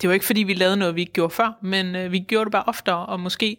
det 0.00 0.08
var 0.08 0.14
ikke 0.14 0.26
fordi, 0.26 0.42
vi 0.42 0.54
lavede 0.54 0.76
noget, 0.76 0.94
vi 0.94 1.00
ikke 1.00 1.12
gjorde 1.12 1.34
før, 1.34 1.58
men 1.62 1.96
øh, 1.96 2.12
vi 2.12 2.18
gjorde 2.18 2.44
det 2.44 2.52
bare 2.52 2.64
oftere, 2.66 3.06
og 3.06 3.20
måske 3.20 3.56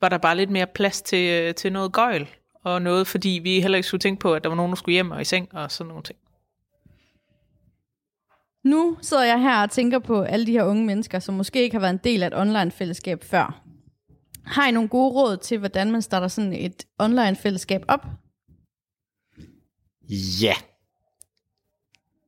var 0.00 0.08
der 0.08 0.18
bare 0.18 0.36
lidt 0.36 0.50
mere 0.50 0.66
plads 0.66 1.02
til, 1.02 1.30
øh, 1.30 1.54
til 1.54 1.72
noget 1.72 1.92
gøjl, 1.92 2.28
og 2.64 2.82
noget, 2.82 3.06
fordi 3.06 3.40
vi 3.42 3.60
heller 3.60 3.76
ikke 3.76 3.88
skulle 3.88 4.00
tænke 4.00 4.20
på, 4.20 4.34
at 4.34 4.44
der 4.44 4.48
var 4.48 4.56
nogen, 4.56 4.70
der 4.70 4.76
skulle 4.76 4.92
hjem 4.92 5.10
og 5.10 5.20
i 5.20 5.24
seng, 5.24 5.54
og 5.54 5.70
sådan 5.70 5.88
nogle 5.88 6.02
ting. 6.02 6.18
Nu 8.64 8.98
sidder 9.02 9.24
jeg 9.24 9.40
her 9.40 9.62
og 9.62 9.70
tænker 9.70 9.98
på 9.98 10.22
alle 10.22 10.46
de 10.46 10.52
her 10.52 10.64
unge 10.64 10.84
mennesker, 10.84 11.18
som 11.18 11.34
måske 11.34 11.62
ikke 11.62 11.74
har 11.74 11.80
været 11.80 11.92
en 11.92 12.00
del 12.04 12.22
af 12.22 12.26
et 12.26 12.36
online-fællesskab 12.36 13.24
før. 13.24 13.62
Har 14.44 14.68
I 14.68 14.70
nogle 14.70 14.88
gode 14.88 15.12
råd 15.12 15.36
til, 15.36 15.58
hvordan 15.58 15.92
man 15.92 16.02
starter 16.02 16.28
sådan 16.28 16.52
et 16.52 16.86
online-fællesskab 16.98 17.82
op? 17.88 18.06
Ja. 20.42 20.54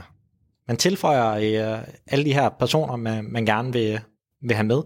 man 0.67 0.77
tilføjer 0.77 1.31
øh, 1.75 1.87
alle 2.07 2.25
de 2.25 2.33
her 2.33 2.49
personer, 2.49 2.95
man, 2.95 3.23
man 3.23 3.45
gerne 3.45 3.73
vil, 3.73 3.99
vil 4.41 4.55
have 4.55 4.67
med. 4.67 4.81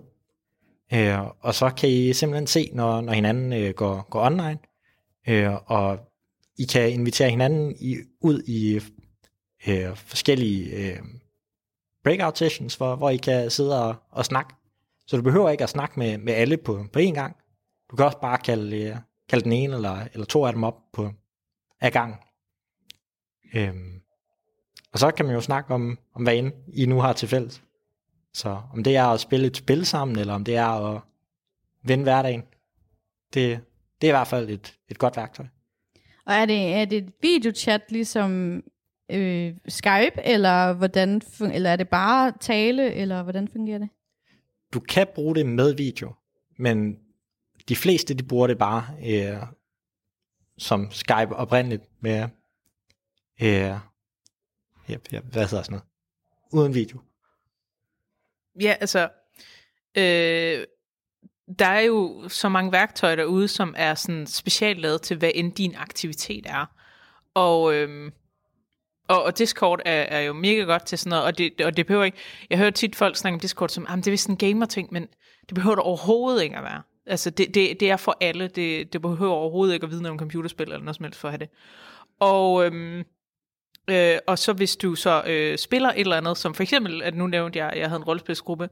Øh, 0.94 1.20
og 1.40 1.56
så 1.56 1.70
kan 1.70 1.90
I 1.90 2.14
simpelthen 2.14 2.48
se, 2.48 2.70
når, 2.74 3.02
når 3.02 3.14
hinanden 3.14 3.54
øh, 3.54 3.74
går, 3.74 4.08
går 4.10 4.26
online. 4.26 4.58
Øh, 5.28 5.54
og 5.66 6.00
I 6.58 6.64
kan 6.64 6.92
invitere 6.92 7.30
hinanden 7.30 7.76
i, 7.80 7.96
ud 8.22 8.44
i 8.48 8.80
øh, 9.68 9.96
forskellige 9.96 10.76
øh, 10.76 11.00
breakout 12.04 12.38
sessions, 12.38 12.76
hvor, 12.76 12.96
hvor 12.96 13.10
I 13.10 13.18
kan 13.18 13.50
sidde 13.50 13.86
og, 13.86 13.96
og 14.10 14.26
snakke. 14.26 14.54
Så 15.08 15.18
du 15.18 15.24
behøver 15.24 15.50
ikke 15.50 15.64
at 15.64 15.70
snakke 15.70 16.00
med, 16.00 16.18
med 16.18 16.34
alle 16.34 16.58
på, 16.58 16.86
på 16.94 17.00
én 17.00 17.14
gang. 17.14 17.36
Du 17.92 17.96
kan 17.96 18.06
også 18.06 18.20
bare 18.20 18.38
kalde, 18.38 18.78
øh, 18.78 18.96
kalde 19.30 19.44
den 19.44 19.52
ene 19.52 19.76
eller, 19.76 20.08
eller 20.14 20.26
to 20.26 20.46
af 20.46 20.54
dem 20.54 20.64
op 20.64 20.78
på 20.94 21.12
ad 21.82 21.92
gang. 21.92 22.16
Øhm, 23.54 24.02
og 24.94 25.00
så 25.00 25.12
kan 25.12 25.26
man 25.26 25.36
jo 25.36 25.42
snakke 25.42 25.74
om, 25.74 26.00
om 26.14 26.24
hvad 26.24 26.36
end 26.36 26.52
I 26.74 26.86
nu 26.86 27.02
har 27.02 27.14
til 27.14 27.28
fælles. 27.28 27.64
Så 28.34 28.62
om 28.74 28.84
det 28.84 28.96
er 28.96 29.06
at 29.06 29.20
spille 29.20 29.48
et 29.48 29.58
spil 29.58 29.86
sammen, 29.86 30.20
eller 30.20 30.34
om 30.34 30.44
det 30.44 30.56
er 30.56 30.68
at 30.68 31.02
vende 31.84 32.04
hverdagen, 32.04 32.44
det, 33.34 33.60
det 34.02 34.08
er 34.08 34.12
i 34.12 34.18
hvert 34.18 34.28
fald 34.28 34.50
et, 34.50 34.78
et 34.88 34.98
godt 34.98 35.18
værktøj. 35.18 35.46
Og 36.26 36.34
er 36.34 36.46
det, 36.46 36.74
er 36.74 36.86
det 36.86 36.98
et 36.98 37.14
videochat 37.22 37.82
ligesom 37.90 38.62
øh, 39.12 39.54
Skype, 39.68 40.22
eller, 40.24 40.74
hvordan, 40.74 41.22
eller 41.54 41.70
er 41.70 41.76
det 41.76 41.90
bare 41.90 42.34
tale, 42.40 42.94
eller 42.94 43.24
hvordan 43.24 43.48
fungerer 43.48 43.80
det? 43.80 43.90
Du 44.74 44.80
kan 44.80 45.08
bruge 45.16 45.36
det 45.36 45.46
med 45.46 45.74
video, 45.74 46.14
men 46.58 47.00
de 47.70 47.76
fleste 47.76 48.14
de 48.14 48.24
bruger 48.24 48.48
det 48.48 48.58
bare 48.58 48.86
øh, 49.06 49.44
som 50.58 50.92
Skype 50.92 51.36
oprindeligt 51.36 51.84
med, 52.00 52.30
øh, 53.42 53.48
ja, 53.48 53.80
ja, 54.90 55.20
hvad 55.20 55.48
hedder 55.48 55.64
sådan 55.64 55.72
noget, 55.72 55.84
uden 56.54 56.74
video. 56.74 57.00
Ja, 58.62 58.76
altså, 58.80 59.10
øh, 59.98 60.66
der 61.60 61.66
er 61.66 61.80
jo 61.80 62.30
så 62.30 62.50
mange 62.50 62.72
værktøjer 62.72 63.16
derude, 63.16 63.48
som 63.48 63.74
er 63.78 63.96
sådan 63.96 64.28
specielt 64.28 64.80
lavet 64.80 65.02
til, 65.02 65.18
hvad 65.18 65.32
end 65.36 65.54
din 65.54 65.76
aktivitet 65.76 66.46
er. 66.46 66.66
Og, 67.34 67.74
øh, 67.74 68.12
og, 69.12 69.24
og 69.24 69.38
Discord 69.38 69.80
er, 69.86 70.02
er 70.02 70.22
jo 70.22 70.34
mega 70.34 70.62
godt 70.62 70.86
til 70.86 70.98
sådan 70.98 71.10
noget, 71.10 71.26
og 71.26 71.38
det, 71.38 71.62
og 71.62 71.78
det 71.78 71.86
behøver 71.86 72.04
ikke, 72.04 72.18
jeg 72.50 72.58
hører 72.58 72.72
tit 72.72 72.96
folk 72.96 73.16
snakke 73.16 73.34
om 73.34 73.40
Discord 73.40 73.70
som, 73.70 73.88
det 73.96 74.08
er 74.08 74.12
vist 74.12 74.30
en 74.30 74.38
gamer-ting, 74.38 74.88
men 74.92 75.08
det 75.50 75.56
behøver 75.56 75.76
det 75.76 75.84
overhovedet 75.84 76.44
ikke 76.44 76.58
at 76.58 76.64
være. 76.64 76.82
Altså, 77.06 77.30
det, 77.30 77.56
det, 77.56 77.80
det 77.80 77.92
er 77.92 77.98
for 77.98 78.18
alle, 78.22 78.48
det, 78.48 78.94
det 78.94 79.02
behøver 79.02 79.34
overhovedet 79.34 79.74
ikke 79.74 79.84
at 79.84 79.92
vide 79.92 80.02
noget 80.02 80.12
om 80.12 80.20
computerspil 80.20 80.64
eller 80.64 80.80
noget 80.80 80.96
som 80.96 81.04
helst 81.04 81.20
for 81.20 81.28
at 81.28 81.32
have 81.32 81.40
det. 81.40 81.50
Og, 82.20 82.66
øhm, 82.66 83.04
øh, 83.90 84.18
og 84.28 84.40
så 84.40 84.54
hvis 84.54 84.76
du 84.76 84.96
så 84.96 85.24
øh, 85.28 85.58
spiller 85.58 85.90
et 85.90 86.00
eller 86.00 86.18
andet, 86.18 86.38
som 86.38 86.54
for 86.54 86.64
eksempel, 86.64 87.04
at 87.04 87.16
nu 87.16 87.28
nævnte 87.28 87.60
jeg, 87.60 87.70
at 87.70 87.80
jeg 87.80 87.88
havde 87.88 88.00
en 88.00 88.04
rollespilsgruppe, 88.04 88.70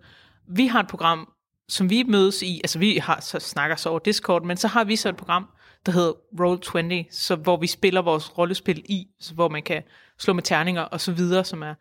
vi 0.48 0.67
har 0.67 0.79
et 0.79 0.88
program, 0.88 1.34
som 1.69 1.89
vi 1.89 2.03
mødes 2.03 2.41
i, 2.41 2.62
altså 2.63 2.79
vi 2.79 2.98
har, 2.98 3.19
så 3.22 3.39
snakker 3.39 3.75
så 3.75 3.89
over 3.89 4.00
Discord, 4.00 4.43
men 4.43 4.58
så 4.58 4.67
har 4.67 4.84
vi 4.84 4.96
så 4.96 5.10
et 5.10 5.17
program, 5.17 5.48
der 5.86 5.91
hedder 5.91 6.12
Roll20, 6.13 7.07
så 7.12 7.36
hvor 7.36 7.57
vi 7.57 7.67
spiller 7.67 8.01
vores 8.01 8.38
rollespil 8.38 8.86
i, 8.89 9.07
så 9.19 9.33
hvor 9.33 9.50
man 9.50 9.63
kan 9.63 9.83
slå 10.17 10.33
med 10.33 10.43
terninger 10.43 10.81
og 10.81 11.01
så 11.01 11.12
videre, 11.12 11.43
som 11.43 11.62
er, 11.62 11.74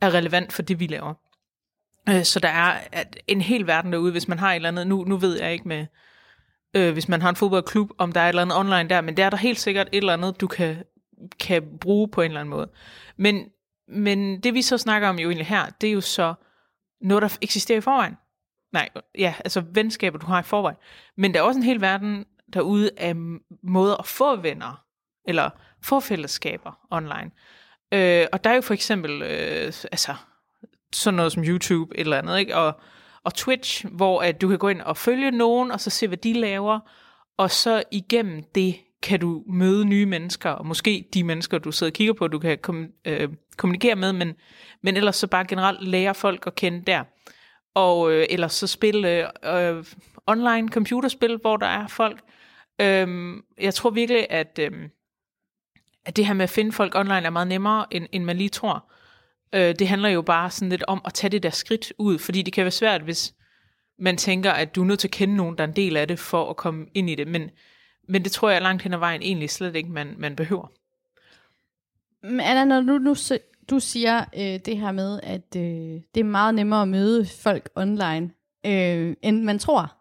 er 0.00 0.14
relevant 0.14 0.52
for 0.52 0.62
det, 0.62 0.80
vi 0.80 0.86
laver. 0.86 1.14
Øh, 2.08 2.24
Så 2.24 2.40
der 2.40 2.48
er 2.48 2.78
at 2.92 3.16
en 3.26 3.40
hel 3.40 3.66
verden 3.66 3.92
derude, 3.92 4.12
hvis 4.12 4.28
man 4.28 4.38
har 4.38 4.50
et 4.52 4.56
eller 4.56 4.68
andet, 4.68 4.86
nu, 4.86 5.04
nu 5.04 5.16
ved 5.16 5.40
jeg 5.40 5.52
ikke 5.52 5.68
med, 5.68 5.86
øh, 6.74 6.92
hvis 6.92 7.08
man 7.08 7.22
har 7.22 7.28
en 7.28 7.36
fodboldklub, 7.36 7.90
om 7.98 8.12
der 8.12 8.20
er 8.20 8.24
et 8.24 8.28
eller 8.28 8.42
andet 8.42 8.58
online 8.58 8.88
der, 8.88 9.00
men 9.00 9.16
der 9.16 9.24
er 9.24 9.30
der 9.30 9.36
helt 9.36 9.60
sikkert 9.60 9.88
et 9.92 9.96
eller 9.96 10.12
andet, 10.12 10.40
du 10.40 10.46
kan, 10.46 10.84
kan 11.40 11.78
bruge 11.80 12.08
på 12.08 12.22
en 12.22 12.30
eller 12.30 12.40
anden 12.40 12.50
måde. 12.50 12.70
Men, 13.16 13.44
men 13.88 14.40
det 14.40 14.54
vi 14.54 14.62
så 14.62 14.78
snakker 14.78 15.08
om 15.08 15.18
jo 15.18 15.28
egentlig 15.28 15.46
her, 15.46 15.66
det 15.80 15.88
er 15.88 15.92
jo 15.92 16.00
så 16.00 16.34
noget, 17.00 17.22
der 17.22 17.38
eksisterer 17.42 17.78
i 17.78 17.80
forvejen. 17.80 18.16
Nej, 18.72 18.88
ja, 19.18 19.34
altså 19.44 19.62
venskaber, 19.74 20.18
du 20.18 20.26
har 20.26 20.40
i 20.40 20.42
forvejen. 20.42 20.76
Men 21.16 21.34
der 21.34 21.40
er 21.40 21.44
også 21.44 21.58
en 21.58 21.64
hel 21.64 21.80
verden 21.80 22.24
derude 22.54 22.90
af 22.96 23.16
måder 23.62 23.96
at 23.96 24.06
få 24.06 24.36
venner, 24.36 24.84
eller 25.28 25.50
få 25.82 26.00
fællesskaber 26.00 26.78
online. 26.90 27.30
Øh, 27.92 28.26
og 28.32 28.44
der 28.44 28.50
er 28.50 28.54
jo 28.54 28.60
for 28.60 28.74
eksempel, 28.74 29.22
øh, 29.22 29.72
altså, 29.92 30.14
sådan 30.92 31.16
noget 31.16 31.32
som 31.32 31.44
YouTube, 31.44 31.94
et 31.94 32.00
eller 32.00 32.18
andet, 32.18 32.38
ikke? 32.38 32.56
Og, 32.56 32.80
og 33.24 33.34
Twitch, 33.34 33.86
hvor 33.90 34.22
at 34.22 34.40
du 34.40 34.48
kan 34.48 34.58
gå 34.58 34.68
ind 34.68 34.80
og 34.80 34.96
følge 34.96 35.30
nogen, 35.30 35.70
og 35.70 35.80
så 35.80 35.90
se, 35.90 36.08
hvad 36.08 36.18
de 36.18 36.32
laver, 36.32 36.80
og 37.38 37.50
så 37.50 37.82
igennem 37.90 38.42
det 38.54 38.76
kan 39.02 39.20
du 39.20 39.42
møde 39.46 39.84
nye 39.84 40.06
mennesker, 40.06 40.50
og 40.50 40.66
måske 40.66 41.08
de 41.14 41.24
mennesker, 41.24 41.58
du 41.58 41.72
sidder 41.72 41.90
og 41.90 41.94
kigger 41.94 42.14
på, 42.14 42.28
du 42.28 42.38
kan 42.38 42.58
kom, 42.58 42.88
øh, 43.04 43.28
kommunikere 43.56 43.96
med, 43.96 44.12
men, 44.12 44.34
men 44.82 44.96
ellers 44.96 45.16
så 45.16 45.26
bare 45.26 45.44
generelt 45.44 45.88
lære 45.88 46.14
folk 46.14 46.46
at 46.46 46.54
kende 46.54 46.82
der. 46.86 47.04
Og 47.74 48.12
øh, 48.12 48.26
ellers 48.30 48.52
så 48.52 48.66
spille 48.66 49.08
øh, 49.08 49.76
øh, 49.76 49.84
online 50.26 50.68
computerspil, 50.68 51.36
hvor 51.36 51.56
der 51.56 51.66
er 51.66 51.86
folk. 51.86 52.18
Øh, 52.18 52.39
Øhm, 52.80 53.44
jeg 53.60 53.74
tror 53.74 53.90
virkelig, 53.90 54.26
at, 54.30 54.58
øhm, 54.58 54.90
at 56.04 56.16
det 56.16 56.26
her 56.26 56.34
med 56.34 56.42
at 56.42 56.50
finde 56.50 56.72
folk 56.72 56.94
online 56.94 57.26
er 57.26 57.30
meget 57.30 57.48
nemmere, 57.48 57.86
end, 57.90 58.06
end 58.12 58.24
man 58.24 58.36
lige 58.36 58.48
tror. 58.48 58.92
Øh, 59.54 59.74
det 59.78 59.88
handler 59.88 60.08
jo 60.08 60.22
bare 60.22 60.50
sådan 60.50 60.68
lidt 60.68 60.84
om 60.88 61.00
at 61.04 61.14
tage 61.14 61.30
det 61.30 61.42
der 61.42 61.50
skridt 61.50 61.92
ud, 61.98 62.18
fordi 62.18 62.42
det 62.42 62.52
kan 62.52 62.64
være 62.64 62.70
svært, 62.70 63.02
hvis 63.02 63.34
man 63.98 64.16
tænker, 64.16 64.52
at 64.52 64.74
du 64.74 64.82
er 64.82 64.86
nødt 64.86 64.98
til 65.00 65.08
at 65.08 65.12
kende 65.12 65.36
nogen, 65.36 65.58
der 65.58 65.64
er 65.64 65.68
en 65.68 65.76
del 65.76 65.96
af 65.96 66.08
det, 66.08 66.18
for 66.18 66.50
at 66.50 66.56
komme 66.56 66.86
ind 66.94 67.10
i 67.10 67.14
det. 67.14 67.28
Men, 67.28 67.50
men 68.08 68.24
det 68.24 68.32
tror 68.32 68.50
jeg 68.50 68.62
langt 68.62 68.82
hen 68.82 68.94
ad 68.94 68.98
vejen 68.98 69.22
egentlig 69.22 69.50
slet 69.50 69.76
ikke, 69.76 69.90
man, 69.90 70.14
man 70.18 70.36
behøver. 70.36 70.72
Men 72.22 72.40
Anna, 72.40 72.64
når 72.64 72.80
du 72.80 72.98
nu 72.98 73.14
du 73.70 73.80
siger 73.80 74.24
øh, 74.36 74.60
det 74.64 74.76
her 74.76 74.92
med, 74.92 75.20
at 75.22 75.56
øh, 75.56 76.00
det 76.14 76.20
er 76.20 76.24
meget 76.24 76.54
nemmere 76.54 76.82
at 76.82 76.88
møde 76.88 77.26
folk 77.26 77.70
online, 77.76 78.30
øh, 78.66 79.16
end 79.22 79.42
man 79.42 79.58
tror. 79.58 79.99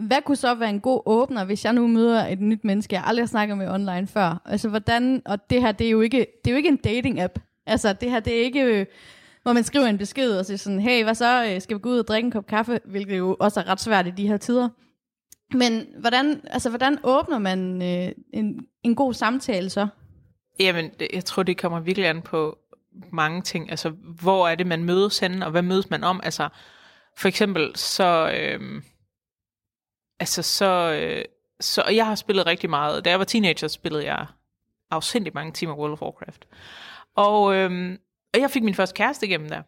Hvad 0.00 0.22
kunne 0.24 0.36
så 0.36 0.54
være 0.54 0.70
en 0.70 0.80
god 0.80 1.02
åbner, 1.06 1.44
hvis 1.44 1.64
jeg 1.64 1.72
nu 1.72 1.86
møder 1.86 2.26
et 2.26 2.40
nyt 2.40 2.64
menneske, 2.64 2.94
jeg 2.94 3.04
aldrig 3.06 3.22
har 3.22 3.28
snakket 3.28 3.58
med 3.58 3.68
online 3.68 4.06
før? 4.06 4.42
Altså 4.44 4.68
hvordan, 4.68 5.22
og 5.26 5.50
det 5.50 5.60
her, 5.60 5.72
det 5.72 5.86
er 5.86 5.90
jo 5.90 6.00
ikke, 6.00 6.26
det 6.44 6.50
er 6.50 6.52
jo 6.52 6.56
ikke 6.56 6.68
en 6.68 6.80
dating-app. 6.86 7.62
Altså 7.66 7.92
det 7.92 8.10
her, 8.10 8.20
det 8.20 8.38
er 8.38 8.42
ikke, 8.42 8.62
øh, 8.62 8.86
hvor 9.42 9.52
man 9.52 9.64
skriver 9.64 9.86
en 9.86 9.98
besked 9.98 10.38
og 10.38 10.46
siger 10.46 10.58
sådan, 10.58 10.80
hey, 10.80 11.04
hvad 11.04 11.14
så, 11.14 11.44
øh, 11.44 11.60
skal 11.60 11.76
vi 11.76 11.80
gå 11.80 11.88
ud 11.88 11.98
og 11.98 12.08
drikke 12.08 12.26
en 12.26 12.32
kop 12.32 12.46
kaffe? 12.46 12.80
Hvilket 12.84 13.18
jo 13.18 13.36
også 13.40 13.60
er 13.60 13.68
ret 13.68 13.80
svært 13.80 14.06
i 14.06 14.10
de 14.10 14.28
her 14.28 14.36
tider. 14.36 14.68
Men 15.54 15.86
hvordan, 16.00 16.40
altså, 16.46 16.68
hvordan 16.68 16.98
åbner 17.02 17.38
man 17.38 17.82
øh, 17.82 18.12
en, 18.32 18.60
en 18.82 18.94
god 18.94 19.14
samtale 19.14 19.70
så? 19.70 19.86
Jamen, 20.60 20.90
jeg 21.14 21.24
tror, 21.24 21.42
det 21.42 21.58
kommer 21.58 21.80
virkelig 21.80 22.08
an 22.08 22.22
på 22.22 22.58
mange 23.12 23.42
ting. 23.42 23.70
Altså, 23.70 23.88
hvor 24.20 24.48
er 24.48 24.54
det, 24.54 24.66
man 24.66 24.84
mødes 24.84 25.18
henne, 25.18 25.44
og 25.44 25.50
hvad 25.50 25.62
mødes 25.62 25.90
man 25.90 26.04
om? 26.04 26.20
Altså, 26.24 26.48
for 27.16 27.28
eksempel, 27.28 27.70
så... 27.76 28.32
Øh, 28.38 28.82
altså, 30.20 30.42
så... 30.42 30.92
Øh, 30.92 31.24
så 31.60 31.84
jeg 31.84 32.06
har 32.06 32.14
spillet 32.14 32.46
rigtig 32.46 32.70
meget. 32.70 33.04
Da 33.04 33.10
jeg 33.10 33.18
var 33.18 33.24
teenager, 33.24 33.68
spillede 33.68 34.04
jeg 34.04 34.26
afsindig 34.90 35.32
mange 35.34 35.52
timer 35.52 35.74
World 35.74 35.92
of 35.92 36.02
Warcraft. 36.02 36.46
Og, 37.16 37.54
øh, 37.54 37.98
og 38.34 38.40
jeg 38.40 38.50
fik 38.50 38.62
min 38.62 38.74
første 38.74 38.94
kæreste 38.94 39.26
igennem 39.26 39.48
der. 39.48 39.62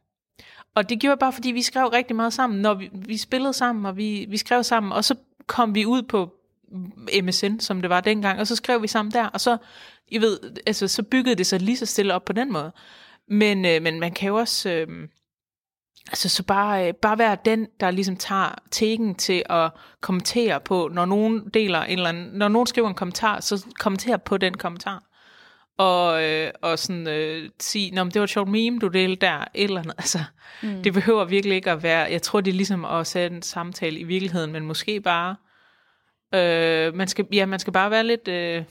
Og 0.74 0.88
det 0.88 1.00
gjorde 1.00 1.10
jeg 1.10 1.18
bare, 1.18 1.32
fordi 1.32 1.50
vi 1.50 1.62
skrev 1.62 1.86
rigtig 1.86 2.16
meget 2.16 2.32
sammen, 2.32 2.60
når 2.60 2.74
vi, 2.74 2.90
vi 2.92 3.16
spillede 3.16 3.52
sammen, 3.52 3.86
og 3.86 3.96
vi, 3.96 4.26
vi 4.28 4.36
skrev 4.36 4.64
sammen, 4.64 4.92
og 4.92 5.04
så 5.04 5.14
kom 5.46 5.74
vi 5.74 5.86
ud 5.86 6.02
på 6.02 6.34
MSN, 7.22 7.58
som 7.58 7.80
det 7.80 7.90
var 7.90 8.00
dengang, 8.00 8.40
og 8.40 8.46
så 8.46 8.56
skrev 8.56 8.82
vi 8.82 8.88
sammen 8.88 9.12
der, 9.12 9.26
og 9.26 9.40
så, 9.40 9.56
I 10.08 10.20
ved, 10.20 10.38
altså, 10.66 10.88
så 10.88 11.02
byggede 11.02 11.34
det 11.34 11.46
sig 11.46 11.60
lige 11.60 11.76
så 11.76 11.86
stille 11.86 12.14
op 12.14 12.24
på 12.24 12.32
den 12.32 12.52
måde. 12.52 12.72
Men, 13.28 13.64
øh, 13.64 13.82
men 13.82 14.00
man 14.00 14.12
kan 14.12 14.28
jo 14.28 14.36
også, 14.36 14.70
øh, 14.70 15.08
altså 16.08 16.28
så 16.28 16.42
bare, 16.42 16.88
øh, 16.88 16.94
bare 16.94 17.18
være 17.18 17.36
den, 17.44 17.68
der 17.80 17.90
ligesom 17.90 18.16
tager 18.16 18.54
teken 18.70 19.14
til 19.14 19.42
at 19.50 19.70
kommentere 20.00 20.60
på, 20.60 20.90
når 20.92 21.04
nogen 21.04 21.48
deler 21.54 21.82
en 21.82 21.98
eller 21.98 22.08
anden, 22.08 22.38
når 22.38 22.48
nogen 22.48 22.66
skriver 22.66 22.88
en 22.88 22.94
kommentar, 22.94 23.40
så 23.40 23.66
kommenter 23.78 24.16
på 24.16 24.36
den 24.36 24.54
kommentar. 24.54 25.02
Og, 25.78 26.24
øh, 26.24 26.50
og 26.62 26.78
sådan 26.78 27.08
øh, 27.08 27.50
sige, 27.60 27.94
Nå, 27.94 28.04
men 28.04 28.10
det 28.10 28.20
var 28.20 28.24
et 28.24 28.30
sjovt 28.30 28.48
meme, 28.48 28.78
du 28.78 28.88
delte 28.88 29.26
der, 29.26 29.38
et 29.54 29.64
eller 29.64 29.80
andet. 29.80 29.94
Altså, 30.02 30.18
mm. 30.62 30.82
det 30.82 30.92
behøver 30.92 31.24
virkelig 31.24 31.56
ikke 31.56 31.70
at 31.70 31.82
være, 31.82 32.10
jeg 32.10 32.22
tror, 32.22 32.40
det 32.40 32.50
er 32.50 32.54
ligesom 32.56 32.84
at 32.84 33.06
sætte 33.06 33.36
en 33.36 33.42
samtale 33.42 33.98
i 33.98 34.04
virkeligheden, 34.04 34.52
men 34.52 34.66
måske 34.66 35.00
bare, 35.00 35.36
øh, 36.34 36.94
man, 36.94 37.08
skal, 37.08 37.26
ja, 37.32 37.46
man 37.46 37.58
skal 37.58 37.72
bare 37.72 37.90
være 37.90 38.04
lidt, 38.04 38.28
øh, 38.28 38.64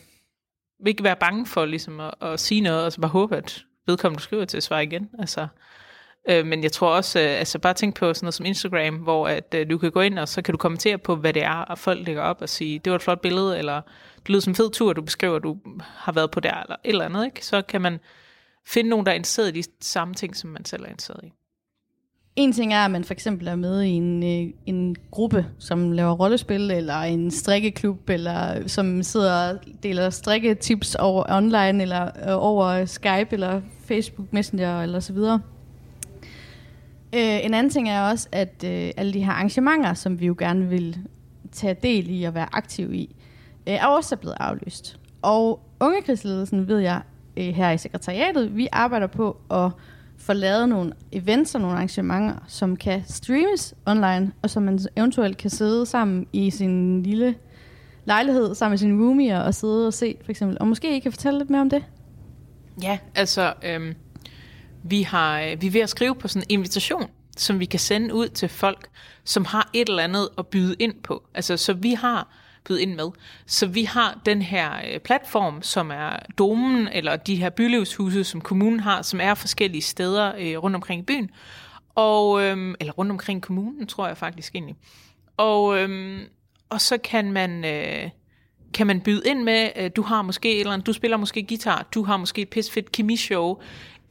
ikke 0.87 1.03
være 1.03 1.15
bange 1.15 1.45
for 1.45 1.65
ligesom 1.65 1.99
at, 1.99 2.13
at 2.21 2.39
sige 2.39 2.61
noget, 2.61 2.85
og 2.85 2.91
så 2.91 3.01
bare 3.01 3.11
håbe, 3.11 3.37
at 3.37 3.65
vedkommende 3.87 4.19
du 4.19 4.23
skriver 4.23 4.45
til 4.45 4.61
svare 4.61 4.83
igen. 4.83 5.09
Altså, 5.19 5.47
øh, 6.29 6.45
men 6.45 6.63
jeg 6.63 6.71
tror 6.71 6.95
også, 6.95 7.19
øh, 7.19 7.39
altså 7.39 7.59
bare 7.59 7.73
tænk 7.73 7.95
på 7.95 8.13
sådan 8.13 8.25
noget 8.25 8.33
som 8.33 8.45
Instagram, 8.45 8.95
hvor 8.95 9.27
at, 9.27 9.55
øh, 9.57 9.69
du 9.69 9.77
kan 9.77 9.91
gå 9.91 10.01
ind, 10.01 10.19
og 10.19 10.27
så 10.27 10.41
kan 10.41 10.51
du 10.51 10.57
kommentere 10.57 10.97
på, 10.97 11.15
hvad 11.15 11.33
det 11.33 11.43
er, 11.43 11.55
og 11.55 11.77
folk 11.77 12.05
lægger 12.05 12.21
op 12.21 12.41
og 12.41 12.49
sige, 12.49 12.79
det 12.79 12.91
var 12.91 12.95
et 12.95 13.01
flot 13.01 13.21
billede, 13.21 13.57
eller 13.57 13.81
det 14.15 14.29
lyder 14.29 14.41
som 14.41 14.51
en 14.51 14.55
fed 14.55 14.71
tur, 14.71 14.93
du 14.93 15.01
beskriver, 15.01 15.39
du 15.39 15.57
har 15.79 16.11
været 16.11 16.31
på 16.31 16.39
der, 16.39 16.61
eller 16.61 16.75
et 16.83 16.89
eller 16.89 17.05
andet, 17.05 17.25
ikke? 17.25 17.45
Så 17.45 17.61
kan 17.61 17.81
man 17.81 17.99
finde 18.67 18.89
nogen, 18.89 19.05
der 19.05 19.11
er 19.11 19.15
interesseret 19.15 19.57
i 19.57 19.61
de 19.61 19.67
samme 19.81 20.13
ting, 20.13 20.35
som 20.35 20.49
man 20.49 20.65
selv 20.65 20.83
er 20.83 20.89
interesseret 20.89 21.23
i. 21.23 21.33
En 22.35 22.53
ting 22.53 22.73
er, 22.73 22.85
at 22.85 22.91
man 22.91 23.03
for 23.03 23.13
eksempel 23.13 23.47
er 23.47 23.55
med 23.55 23.81
i 23.81 23.89
en, 23.89 24.23
øh, 24.23 24.53
en 24.65 24.95
gruppe, 25.11 25.45
som 25.59 25.91
laver 25.91 26.11
rollespil, 26.11 26.71
eller 26.71 26.95
en 26.95 27.31
strikkeklub, 27.31 28.09
eller 28.09 28.67
som 28.67 29.03
sidder 29.03 29.49
og 29.49 29.59
deler 29.83 30.09
strikketips 30.09 30.95
over 30.95 31.23
online, 31.29 31.81
eller 31.81 32.03
øh, 32.03 32.45
over 32.45 32.85
Skype, 32.85 33.27
eller 33.31 33.61
Facebook 33.85 34.33
Messenger, 34.33 34.81
eller 34.81 34.99
så 34.99 35.13
videre. 35.13 35.41
Øh, 37.15 37.45
en 37.45 37.53
anden 37.53 37.69
ting 37.69 37.89
er 37.89 38.01
også, 38.01 38.27
at 38.31 38.63
øh, 38.65 38.91
alle 38.97 39.13
de 39.13 39.23
her 39.23 39.31
arrangementer, 39.31 39.93
som 39.93 40.19
vi 40.19 40.25
jo 40.25 40.35
gerne 40.39 40.69
vil 40.69 40.97
tage 41.51 41.73
del 41.83 42.19
i 42.19 42.23
og 42.23 42.33
være 42.33 42.47
aktiv 42.51 42.93
i, 42.93 43.15
øh, 43.67 43.73
er 43.73 43.85
også 43.85 44.15
blevet 44.15 44.37
aflyst. 44.39 44.99
Og 45.21 45.59
ungekrigsledelsen, 45.79 46.67
ved 46.67 46.79
jeg, 46.79 47.01
øh, 47.37 47.45
her 47.45 47.71
i 47.71 47.77
sekretariatet, 47.77 48.55
vi 48.55 48.67
arbejder 48.71 49.07
på 49.07 49.37
at 49.51 49.71
få 50.17 50.33
lavet 50.33 50.69
nogle 50.69 50.93
events 51.11 51.55
og 51.55 51.61
nogle 51.61 51.75
arrangementer, 51.75 52.35
som 52.47 52.75
kan 52.75 53.03
streames 53.07 53.73
online, 53.85 54.31
og 54.41 54.49
som 54.49 54.63
man 54.63 54.79
eventuelt 54.95 55.37
kan 55.37 55.49
sidde 55.49 55.85
sammen 55.85 56.27
i 56.33 56.49
sin 56.49 57.03
lille 57.03 57.35
lejlighed 58.05 58.55
sammen 58.55 58.71
med 58.71 58.77
sine 58.77 59.03
roomie 59.03 59.43
og 59.43 59.55
sidde 59.55 59.87
og 59.87 59.93
se, 59.93 60.15
for 60.23 60.31
eksempel. 60.31 60.57
Og 60.59 60.67
måske 60.67 60.95
I 60.97 60.99
kan 60.99 61.11
fortælle 61.11 61.39
lidt 61.39 61.49
mere 61.49 61.61
om 61.61 61.69
det? 61.69 61.83
Ja, 62.83 62.97
altså, 63.15 63.53
øhm, 63.63 63.95
vi, 64.83 65.01
har, 65.01 65.41
øh, 65.41 65.61
vi 65.61 65.67
er 65.67 65.71
ved 65.71 65.81
at 65.81 65.89
skrive 65.89 66.15
på 66.15 66.27
sådan 66.27 66.45
en 66.49 66.59
invitation, 66.59 67.09
som 67.37 67.59
vi 67.59 67.65
kan 67.65 67.79
sende 67.79 68.13
ud 68.13 68.27
til 68.27 68.49
folk, 68.49 68.89
som 69.23 69.45
har 69.45 69.69
et 69.73 69.89
eller 69.89 70.03
andet 70.03 70.29
at 70.37 70.47
byde 70.47 70.75
ind 70.79 70.93
på. 71.03 71.23
Altså, 71.33 71.57
så 71.57 71.73
vi 71.73 71.93
har 71.93 72.27
byde 72.63 72.81
ind 72.81 72.95
med. 72.95 73.09
Så 73.45 73.67
vi 73.67 73.83
har 73.83 74.21
den 74.25 74.41
her 74.41 74.71
øh, 74.93 74.99
platform, 74.99 75.61
som 75.61 75.91
er 75.91 76.15
domen, 76.37 76.87
eller 76.87 77.15
de 77.15 77.35
her 77.35 77.49
bylivshuse, 77.49 78.23
som 78.23 78.41
kommunen 78.41 78.79
har, 78.79 79.01
som 79.01 79.21
er 79.21 79.33
forskellige 79.33 79.81
steder 79.81 80.33
øh, 80.39 80.57
rundt 80.57 80.75
omkring 80.75 81.01
i 81.01 81.05
byen. 81.05 81.29
Og, 81.95 82.43
øhm, 82.43 82.75
eller 82.79 82.93
rundt 82.93 83.11
omkring 83.11 83.41
kommunen, 83.41 83.87
tror 83.87 84.07
jeg 84.07 84.17
faktisk 84.17 84.55
egentlig. 84.55 84.75
Og, 85.37 85.77
øhm, 85.77 86.19
og 86.69 86.81
så 86.81 86.97
kan 86.97 87.31
man... 87.31 87.65
Øh, 87.65 88.09
kan 88.73 88.87
man 88.87 89.01
byde 89.01 89.21
ind 89.25 89.43
med, 89.43 89.69
øh, 89.75 89.91
du 89.95 90.01
har 90.01 90.21
måske 90.21 90.59
eller 90.59 90.77
du 90.77 90.93
spiller 90.93 91.17
måske 91.17 91.43
guitar, 91.43 91.87
du 91.93 92.03
har 92.03 92.17
måske 92.17 92.41
et 92.41 92.49
pisfedt 92.49 92.91
kemishow, 92.91 93.57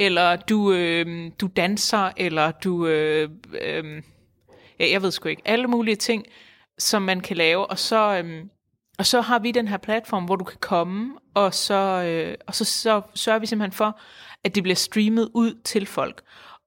eller 0.00 0.36
du, 0.36 0.72
øh, 0.72 1.30
du 1.40 1.46
danser, 1.46 2.10
eller 2.16 2.50
du, 2.50 2.86
øh, 2.86 3.28
øh, 3.62 4.02
ja, 4.80 4.90
jeg 4.90 5.02
ved 5.02 5.10
sgu 5.10 5.28
ikke, 5.28 5.42
alle 5.44 5.66
mulige 5.66 5.96
ting, 5.96 6.24
som 6.78 7.02
man 7.02 7.20
kan 7.20 7.36
lave, 7.36 7.66
og 7.66 7.78
så, 7.78 8.22
øh, 8.24 8.44
og 8.98 9.06
så 9.06 9.20
har 9.20 9.38
vi 9.38 9.50
den 9.50 9.68
her 9.68 9.76
platform, 9.76 10.24
hvor 10.24 10.36
du 10.36 10.44
kan 10.44 10.58
komme, 10.60 11.14
og 11.34 11.54
så, 11.54 11.74
øh, 12.06 12.34
og 12.46 12.54
så, 12.54 12.64
så 12.64 13.02
sørger 13.14 13.38
vi 13.38 13.46
simpelthen 13.46 13.72
for, 13.72 14.00
at 14.44 14.54
det 14.54 14.62
bliver 14.62 14.76
streamet 14.76 15.28
ud 15.34 15.54
til 15.64 15.86
folk. 15.86 16.22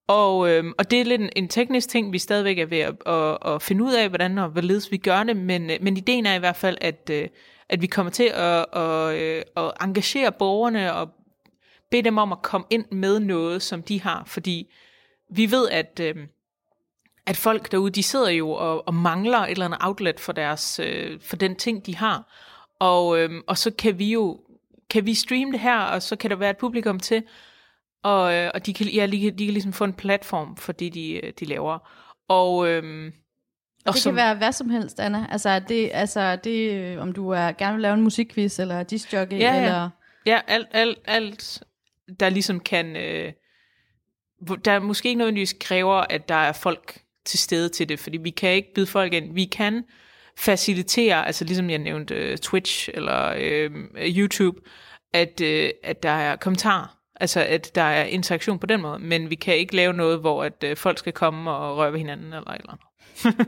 Og, 0.08 0.50
øh, 0.50 0.64
og 0.78 0.92
det 0.92 1.02
er 1.02 1.06
lidt 1.06 1.22
en, 1.22 1.30
en 1.36 1.48
teknisk 1.48 1.90
ting, 1.90 2.14
vi 2.14 2.18
stadigvæk 2.18 2.60
er 2.60 2.66
ved 2.66 2.80
at, 2.80 2.96
at, 3.06 3.54
at 3.54 3.62
finde 3.62 3.84
ud 3.84 3.94
af, 3.94 4.10
hvordan 4.10 4.38
og 4.38 4.50
hvorledes 4.50 4.92
vi 4.92 4.98
gør 4.98 5.24
det, 5.24 5.38
men, 5.38 5.70
øh, 5.70 5.78
men 5.82 5.98
ideen 5.98 6.26
er 6.26 6.36
i 6.36 6.40
hvert 6.40 6.56
fald, 6.56 6.78
at, 6.82 7.10
øh, 7.12 7.28
at 7.70 7.82
vi 7.82 7.88
kommer 7.88 8.12
til 8.12 8.32
at, 8.34 8.66
at, 8.74 9.16
øh, 9.16 9.42
at 9.58 9.72
engagere 9.82 10.32
borgerne 10.32 10.94
og 10.94 11.10
bede 11.94 12.04
dem 12.04 12.18
om 12.18 12.32
at 12.32 12.42
komme 12.42 12.68
ind 12.70 12.86
med 12.92 13.20
noget, 13.20 13.62
som 13.62 13.84
de 13.84 14.02
har, 14.02 14.24
fordi 14.26 14.72
vi 15.30 15.52
ved, 15.52 15.70
at, 15.70 16.00
øh, 16.04 16.16
at 17.26 17.38
folk 17.38 17.72
derude, 17.72 17.92
de 17.92 18.04
sidder 18.04 18.30
jo 18.30 18.52
og, 18.52 18.88
og 18.88 18.94
mangler 18.94 19.38
et 19.38 19.52
eller 19.52 19.66
andet 19.66 19.80
outlet 19.82 20.20
for, 20.20 20.34
deres, 20.34 20.80
øh, 20.80 21.20
for 21.22 21.36
den 21.36 21.56
ting, 21.56 21.86
de 21.86 21.96
har. 21.96 22.34
Og, 22.80 23.20
øh, 23.20 23.42
og 23.48 23.58
så 23.58 23.72
kan 23.72 24.00
vi 24.00 24.12
jo 24.12 24.40
kan 24.90 25.06
vi 25.06 25.14
streame 25.14 25.52
det 25.52 25.60
her, 25.60 25.80
og 25.80 26.02
så 26.02 26.16
kan 26.16 26.30
der 26.30 26.36
være 26.36 26.50
et 26.50 26.58
publikum 26.58 27.00
til, 27.00 27.24
og, 28.04 28.34
øh, 28.34 28.52
og 28.54 28.66
de, 28.66 28.74
kan, 28.74 28.88
ja, 28.88 29.08
de, 29.08 29.22
kan, 29.22 29.38
de 29.38 29.46
kan 29.46 29.54
ligesom 29.54 29.74
få 29.74 29.84
en 29.84 29.94
platform 29.94 30.58
for 30.58 30.72
det, 30.72 30.94
de, 30.94 31.22
de 31.40 31.46
laver. 31.46 31.80
Og, 32.28 32.70
øh, 32.70 33.12
og 33.86 33.94
det 33.94 34.02
som, 34.02 34.12
kan 34.12 34.16
være 34.16 34.36
hvad 34.36 34.52
som 34.52 34.70
helst, 34.70 35.00
Anna. 35.00 35.28
Altså, 35.32 35.60
det, 35.60 35.90
altså 35.94 36.36
det, 36.36 36.98
om 37.00 37.12
du 37.12 37.30
er, 37.30 37.52
gerne 37.52 37.74
vil 37.74 37.82
lave 37.82 37.94
en 37.94 38.02
musikquiz, 38.02 38.60
eller 38.60 38.84
discjockey, 38.84 39.40
ja, 39.40 39.54
ja. 39.54 39.64
eller... 39.64 39.90
Ja, 40.26 40.40
alt, 40.48 40.68
alt, 40.72 41.00
alt 41.06 41.64
der 42.20 42.30
ligesom 42.30 42.60
kan... 42.60 42.96
Øh, 42.96 43.34
der 44.66 44.80
måske 44.80 45.10
ikke 45.10 45.18
nødvendigvis 45.18 45.56
kræver, 45.60 45.96
at 46.10 46.30
der 46.30 46.36
er 46.36 46.52
folk 46.52 47.00
til 47.26 47.40
stede 47.40 47.70
til 47.70 47.90
det, 47.90 48.00
fordi 48.00 48.18
vi 48.18 48.30
kan 48.30 48.50
ikke 48.50 48.74
byde 48.74 48.88
folk 48.88 49.14
ind. 49.14 49.34
Vi 49.34 49.46
kan 49.46 49.84
facilitere, 50.38 51.26
altså 51.26 51.46
ligesom 51.46 51.70
jeg 51.70 51.78
nævnte 51.78 52.16
øh, 52.16 52.38
Twitch 52.38 52.90
eller 52.94 53.34
øh, 53.38 53.72
YouTube, 53.98 54.60
at, 55.14 55.42
øh, 55.42 55.70
at 55.84 56.04
der 56.04 56.10
er 56.10 56.36
kommentarer, 56.36 56.98
altså 57.16 57.40
at 57.40 57.76
der 57.76 57.82
er 57.82 58.04
interaktion 58.04 58.60
på 58.60 58.66
den 58.66 58.82
måde, 58.82 59.00
men 59.00 59.30
vi 59.30 59.36
kan 59.36 59.58
ikke 59.58 59.76
lave 59.76 59.94
noget, 59.94 60.20
hvor 60.20 60.44
at 60.44 60.64
øh, 60.64 60.78
folk 60.78 60.98
skal 60.98 61.14
komme 61.14 61.52
og 61.52 61.78
røre 61.78 61.92
ved 61.92 62.00
hinanden 62.00 62.26
eller 62.26 62.52
eller 62.52 62.72
andet. 62.72 63.48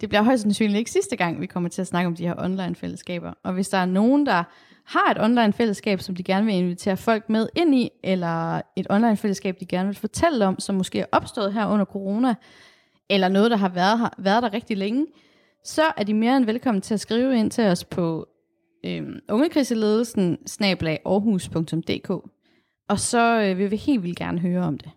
det 0.00 0.08
bliver 0.08 0.22
højst 0.22 0.42
sandsynligt 0.42 0.78
ikke 0.78 0.90
sidste 0.90 1.16
gang, 1.16 1.40
vi 1.40 1.46
kommer 1.46 1.68
til 1.68 1.80
at 1.80 1.86
snakke 1.86 2.06
om 2.06 2.16
de 2.16 2.26
her 2.26 2.34
online 2.38 2.74
fællesskaber. 2.74 3.32
Og 3.44 3.52
hvis 3.52 3.68
der 3.68 3.78
er 3.78 3.86
nogen, 3.86 4.26
der 4.26 4.44
har 4.88 5.10
et 5.10 5.22
online 5.22 5.52
fællesskab, 5.52 6.00
som 6.00 6.16
de 6.16 6.22
gerne 6.22 6.46
vil 6.46 6.54
invitere 6.54 6.96
folk 6.96 7.28
med 7.28 7.48
ind 7.56 7.74
i, 7.74 7.90
eller 8.04 8.60
et 8.76 8.86
online 8.90 9.16
fællesskab, 9.16 9.56
de 9.60 9.66
gerne 9.66 9.86
vil 9.86 9.96
fortælle 9.96 10.46
om, 10.46 10.58
som 10.58 10.74
måske 10.74 11.00
er 11.00 11.06
opstået 11.12 11.52
her 11.52 11.66
under 11.66 11.84
corona, 11.84 12.34
eller 13.10 13.28
noget, 13.28 13.50
der 13.50 13.56
har 13.56 13.68
været, 13.68 13.98
har 13.98 14.14
været 14.18 14.42
der 14.42 14.52
rigtig 14.52 14.76
længe, 14.76 15.06
så 15.64 15.82
er 15.96 16.04
de 16.04 16.14
mere 16.14 16.36
end 16.36 16.44
velkommen 16.44 16.82
til 16.82 16.94
at 16.94 17.00
skrive 17.00 17.36
ind 17.36 17.50
til 17.50 17.64
os 17.64 17.84
på 17.84 18.28
øhm, 18.84 19.20
ungekriseledelsen 19.28 20.38
aarhus.dk 20.60 22.10
og 22.88 22.98
så 22.98 23.40
øh, 23.40 23.58
vil 23.58 23.70
vi 23.70 23.76
helt 23.76 24.02
vildt 24.02 24.18
gerne 24.18 24.38
høre 24.38 24.64
om 24.64 24.78
det. 24.78 24.90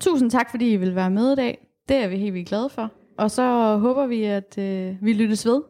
Tusind 0.00 0.30
tak, 0.30 0.50
fordi 0.50 0.72
I 0.72 0.76
vil 0.76 0.94
være 0.94 1.10
med 1.10 1.32
i 1.32 1.36
dag. 1.36 1.66
Det 1.88 1.96
er 1.96 2.08
vi 2.08 2.16
helt 2.16 2.34
vildt 2.34 2.48
glade 2.48 2.68
for. 2.68 2.90
Og 3.18 3.30
så 3.30 3.76
håber 3.76 4.06
vi, 4.06 4.22
at 4.22 4.58
øh, 4.58 4.96
vi 5.02 5.12
lyttes 5.12 5.46
ved 5.46 5.62